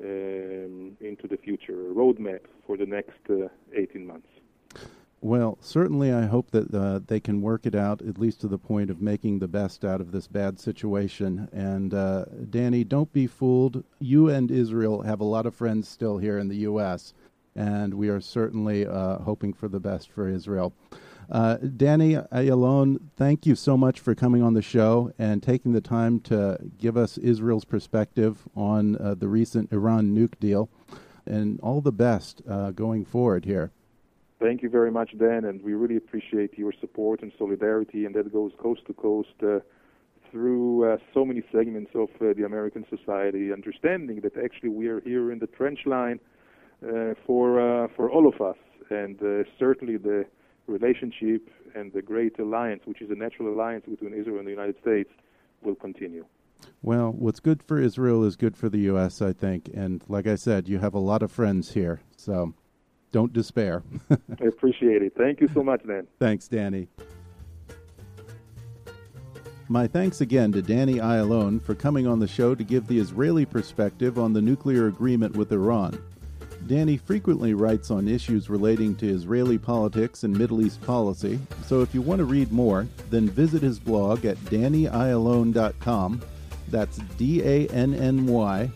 um, 0.00 0.96
into 1.00 1.26
the 1.28 1.36
future, 1.36 1.90
a 1.90 1.94
roadmap 1.94 2.40
for 2.66 2.76
the 2.76 2.86
next 2.86 3.18
uh, 3.30 3.48
18 3.74 4.06
months. 4.06 4.28
Well, 5.24 5.56
certainly, 5.60 6.12
I 6.12 6.26
hope 6.26 6.50
that 6.50 6.74
uh, 6.74 6.98
they 7.06 7.20
can 7.20 7.42
work 7.42 7.64
it 7.64 7.76
out, 7.76 8.02
at 8.02 8.18
least 8.18 8.40
to 8.40 8.48
the 8.48 8.58
point 8.58 8.90
of 8.90 9.00
making 9.00 9.38
the 9.38 9.46
best 9.46 9.84
out 9.84 10.00
of 10.00 10.10
this 10.10 10.26
bad 10.26 10.58
situation. 10.58 11.48
And 11.52 11.94
uh, 11.94 12.24
Danny, 12.50 12.82
don't 12.82 13.12
be 13.12 13.28
fooled. 13.28 13.84
You 14.00 14.28
and 14.28 14.50
Israel 14.50 15.02
have 15.02 15.20
a 15.20 15.24
lot 15.24 15.46
of 15.46 15.54
friends 15.54 15.88
still 15.88 16.18
here 16.18 16.38
in 16.38 16.48
the 16.48 16.56
U.S., 16.56 17.14
and 17.54 17.94
we 17.94 18.08
are 18.08 18.20
certainly 18.20 18.84
uh, 18.84 19.18
hoping 19.18 19.52
for 19.52 19.68
the 19.68 19.78
best 19.78 20.10
for 20.10 20.28
Israel. 20.28 20.72
Uh, 21.30 21.56
Danny 21.56 22.14
Ayalon, 22.14 23.00
thank 23.16 23.46
you 23.46 23.54
so 23.54 23.76
much 23.76 24.00
for 24.00 24.14
coming 24.14 24.42
on 24.42 24.54
the 24.54 24.62
show 24.62 25.12
and 25.18 25.42
taking 25.42 25.72
the 25.72 25.80
time 25.80 26.20
to 26.20 26.58
give 26.78 26.96
us 26.96 27.18
Israel's 27.18 27.64
perspective 27.64 28.48
on 28.54 28.96
uh, 28.96 29.14
the 29.14 29.28
recent 29.28 29.72
Iran 29.72 30.14
nuke 30.14 30.38
deal. 30.40 30.68
And 31.24 31.60
all 31.60 31.80
the 31.80 31.92
best 31.92 32.42
uh, 32.48 32.72
going 32.72 33.04
forward 33.04 33.44
here. 33.44 33.70
Thank 34.40 34.62
you 34.62 34.68
very 34.68 34.90
much, 34.90 35.16
Dan, 35.16 35.44
and 35.44 35.62
we 35.62 35.74
really 35.74 35.96
appreciate 35.96 36.58
your 36.58 36.72
support 36.80 37.22
and 37.22 37.30
solidarity, 37.38 38.06
and 38.06 38.14
that 38.16 38.32
goes 38.32 38.50
coast 38.58 38.80
to 38.86 38.92
coast 38.92 39.28
uh, 39.40 39.60
through 40.32 40.94
uh, 40.94 40.96
so 41.14 41.24
many 41.24 41.44
segments 41.52 41.92
of 41.94 42.08
uh, 42.20 42.32
the 42.36 42.44
American 42.44 42.84
society, 42.90 43.52
understanding 43.52 44.20
that 44.22 44.36
actually 44.36 44.70
we 44.70 44.88
are 44.88 45.00
here 45.02 45.30
in 45.30 45.38
the 45.38 45.46
trench 45.46 45.86
line 45.86 46.18
for 47.24 47.88
for 47.94 48.10
all 48.10 48.26
of 48.26 48.40
us, 48.40 48.56
and 48.90 49.20
certainly 49.60 49.96
the 49.96 50.26
relationship 50.66 51.48
and 51.74 51.92
the 51.92 52.02
great 52.02 52.38
alliance, 52.38 52.82
which 52.84 53.00
is 53.00 53.10
a 53.10 53.14
natural 53.14 53.52
alliance 53.52 53.84
between 53.88 54.14
Israel 54.14 54.38
and 54.38 54.46
the 54.46 54.50
United 54.50 54.76
States, 54.80 55.10
will 55.62 55.74
continue. 55.74 56.24
Well, 56.82 57.12
what's 57.12 57.40
good 57.40 57.62
for 57.62 57.78
Israel 57.78 58.24
is 58.24 58.36
good 58.36 58.56
for 58.56 58.68
the 58.68 58.78
U.S., 58.80 59.20
I 59.20 59.32
think. 59.32 59.70
And 59.74 60.02
like 60.08 60.26
I 60.26 60.36
said, 60.36 60.68
you 60.68 60.78
have 60.78 60.94
a 60.94 60.98
lot 60.98 61.22
of 61.22 61.30
friends 61.30 61.72
here. 61.72 62.00
So 62.16 62.54
don't 63.10 63.32
despair. 63.32 63.82
I 64.10 64.44
appreciate 64.46 65.02
it. 65.02 65.14
Thank 65.16 65.40
you 65.40 65.48
so 65.54 65.62
much, 65.62 65.82
Dan. 65.86 66.06
Thanks, 66.18 66.48
Danny. 66.48 66.88
My 69.68 69.86
thanks 69.86 70.20
again 70.20 70.52
to 70.52 70.60
Danny 70.60 70.94
Ayalon 70.94 71.62
for 71.62 71.74
coming 71.74 72.06
on 72.06 72.18
the 72.18 72.26
show 72.26 72.54
to 72.54 72.64
give 72.64 72.86
the 72.86 72.98
Israeli 72.98 73.46
perspective 73.46 74.18
on 74.18 74.32
the 74.32 74.42
nuclear 74.42 74.86
agreement 74.86 75.36
with 75.36 75.52
Iran. 75.52 76.02
Danny 76.66 76.96
frequently 76.96 77.54
writes 77.54 77.90
on 77.90 78.08
issues 78.08 78.48
relating 78.48 78.94
to 78.96 79.08
Israeli 79.08 79.58
politics 79.58 80.24
and 80.24 80.36
Middle 80.36 80.62
East 80.62 80.80
policy, 80.82 81.38
so 81.66 81.80
if 81.80 81.94
you 81.94 82.02
want 82.02 82.18
to 82.18 82.24
read 82.24 82.52
more, 82.52 82.86
then 83.10 83.28
visit 83.28 83.62
his 83.62 83.78
blog 83.78 84.24
at 84.24 84.36
dannyayalon.com. 84.44 86.22
That's 86.68 86.98
D 87.18 87.42
A 87.42 87.68
N 87.68 87.94
N 87.94 88.26
Y 88.26 88.70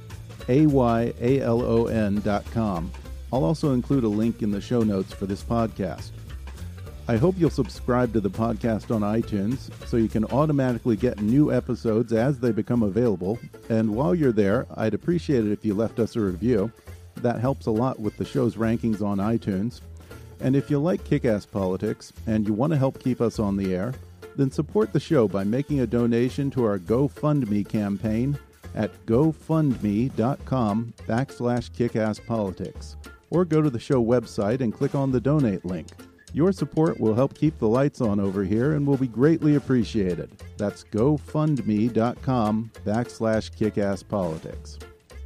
A 0.49 0.67
Y 0.67 1.15
A 1.21 1.41
L 1.41 1.63
O 1.63 1.87
N.com. 1.87 2.93
I'll 3.33 3.45
also 3.45 3.73
include 3.73 4.05
a 4.05 4.09
link 4.09 4.43
in 4.43 4.51
the 4.51 4.61
show 4.61 4.83
notes 4.83 5.13
for 5.13 5.27
this 5.27 5.43
podcast. 5.43 6.11
I 7.09 7.17
hope 7.17 7.37
you'll 7.39 7.51
subscribe 7.51 8.13
to 8.15 8.21
the 8.21 8.31
podcast 8.31 8.93
on 8.93 9.03
iTunes 9.03 9.71
so 9.87 9.97
you 9.97 10.09
can 10.09 10.25
automatically 10.27 10.97
get 10.97 11.21
new 11.21 11.53
episodes 11.53 12.13
as 12.13 12.41
they 12.41 12.51
become 12.51 12.83
available. 12.83 13.39
And 13.69 13.95
while 13.95 14.13
you're 14.13 14.33
there, 14.33 14.67
I'd 14.75 14.95
appreciate 14.95 15.47
it 15.47 15.53
if 15.53 15.65
you 15.65 15.75
left 15.75 16.01
us 16.01 16.17
a 16.17 16.21
review. 16.21 16.73
That 17.17 17.41
helps 17.41 17.67
a 17.67 17.71
lot 17.71 17.99
with 17.99 18.17
the 18.17 18.25
show's 18.25 18.57
rankings 18.57 19.03
on 19.03 19.19
iTunes. 19.19 19.81
And 20.41 20.55
if 20.55 20.71
you 20.71 20.79
like 20.79 21.05
kick 21.05 21.25
ass 21.25 21.47
politics 21.47 22.13
and 22.27 22.47
you 22.47 22.53
want 22.53 22.73
to 22.73 22.79
help 22.79 22.99
keep 22.99 23.21
us 23.21 23.39
on 23.39 23.57
the 23.57 23.75
air, 23.75 23.95
then 24.37 24.51
support 24.51 24.93
the 24.93 25.01
show 25.01 25.27
by 25.27 25.45
making 25.45 25.81
a 25.81 25.87
donation 25.87 26.51
to 26.51 26.65
our 26.65 26.79
GoFundMe 26.79 27.67
campaign 27.67 28.39
at 28.75 29.07
gofundme.com 29.07 30.95
backslash 31.09 31.71
kickasspolitics 31.71 32.97
or 33.31 33.45
go 33.45 33.63
to 33.63 33.71
the 33.71 33.81
show 33.81 34.05
website 34.05 34.61
and 34.61 34.75
click 34.75 34.95
on 34.95 35.11
the 35.11 35.21
donate 35.21 35.65
link. 35.65 35.89
Your 36.33 36.53
support 36.53 37.01
will 37.01 37.15
help 37.15 37.35
keep 37.35 37.59
the 37.59 37.69
lights 37.69 38.03
on 38.03 38.21
over 38.21 38.45
here 38.45 38.75
and 38.75 38.87
will 38.87 38.99
be 38.99 39.09
greatly 39.09 39.55
appreciated. 39.55 40.31
That's 40.59 40.85
gofundme.com 40.85 42.71
backslash 42.85 43.51
kickasspolitics. 43.57 44.79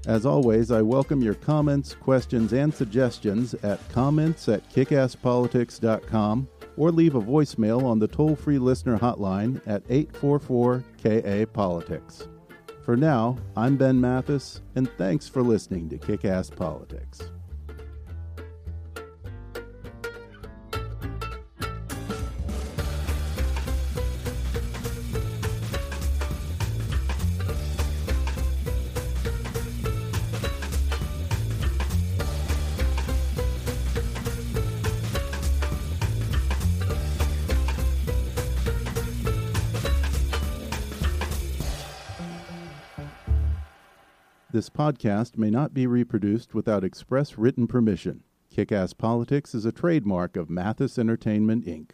As 0.06 0.24
always, 0.24 0.70
I 0.70 0.80
welcome 0.80 1.22
your 1.22 1.34
comments, 1.34 1.94
questions, 1.94 2.54
and 2.54 2.72
suggestions 2.72 3.54
at 3.62 3.86
comments 3.90 4.48
at 4.48 4.68
kickasspolitics.com 4.70 6.48
or 6.76 6.90
leave 6.90 7.14
a 7.14 7.20
voicemail 7.20 7.84
on 7.84 7.98
the 7.98 8.08
toll 8.08 8.34
free 8.34 8.58
listener 8.58 8.98
hotline 8.98 9.60
at 9.66 9.82
844 9.90 10.82
KA 11.02 11.44
Politics. 11.52 12.28
For 12.82 12.96
now, 12.96 13.36
I'm 13.56 13.76
Ben 13.76 14.00
Mathis, 14.00 14.62
and 14.74 14.90
thanks 14.96 15.28
for 15.28 15.42
listening 15.42 15.90
to 15.90 15.98
Kick 15.98 16.24
Ass 16.24 16.48
Politics. 16.48 17.30
Podcast 44.90 45.38
may 45.38 45.50
not 45.50 45.72
be 45.72 45.86
reproduced 45.86 46.52
without 46.52 46.82
express 46.82 47.38
written 47.38 47.68
permission. 47.68 48.24
Kick 48.50 48.72
Ass 48.72 48.92
Politics 48.92 49.54
is 49.54 49.64
a 49.64 49.70
trademark 49.70 50.36
of 50.36 50.50
Mathis 50.50 50.98
Entertainment, 50.98 51.64
Inc. 51.64 51.90